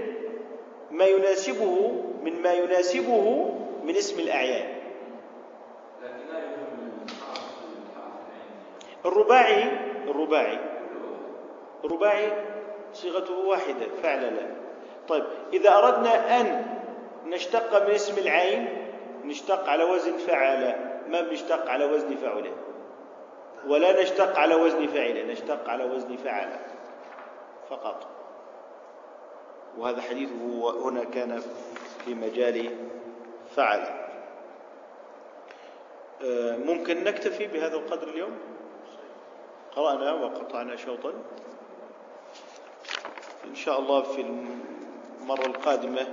[0.91, 1.91] ما يناسبه
[2.23, 3.51] من ما يناسبه
[3.83, 4.75] من اسم الأعيان.
[9.05, 9.63] الرباعي
[10.07, 10.59] الرباعي.
[11.85, 12.31] الرباعي
[12.93, 14.55] صيغته واحدة فعل لا.
[15.07, 15.23] طيب
[15.53, 16.65] إذا أردنا أن
[17.25, 18.67] نشتق من اسم العين
[19.23, 20.75] نشتق على وزن فعل
[21.09, 22.51] ما بنشتق على وزن فعل؟
[23.67, 26.49] ولا نشتق على وزن فعل نشتق على وزن فعل.
[27.69, 28.07] فقط.
[29.77, 31.41] وهذا حديثه هنا كان
[32.05, 32.69] في مجال
[33.55, 34.05] فعل.
[36.23, 38.37] آه، ممكن نكتفي بهذا القدر اليوم؟
[39.75, 41.13] قرأنا وقطعنا شوطا.
[43.45, 46.07] إن شاء الله في المرة القادمة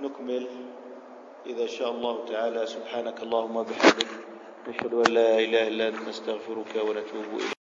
[0.00, 0.46] نكمل.
[1.46, 4.08] إذا شاء الله تعالى سبحانك اللهم وبحمدك
[4.68, 7.63] نشهد أن لا إله إلا أنت نستغفرك ونتوب إليك.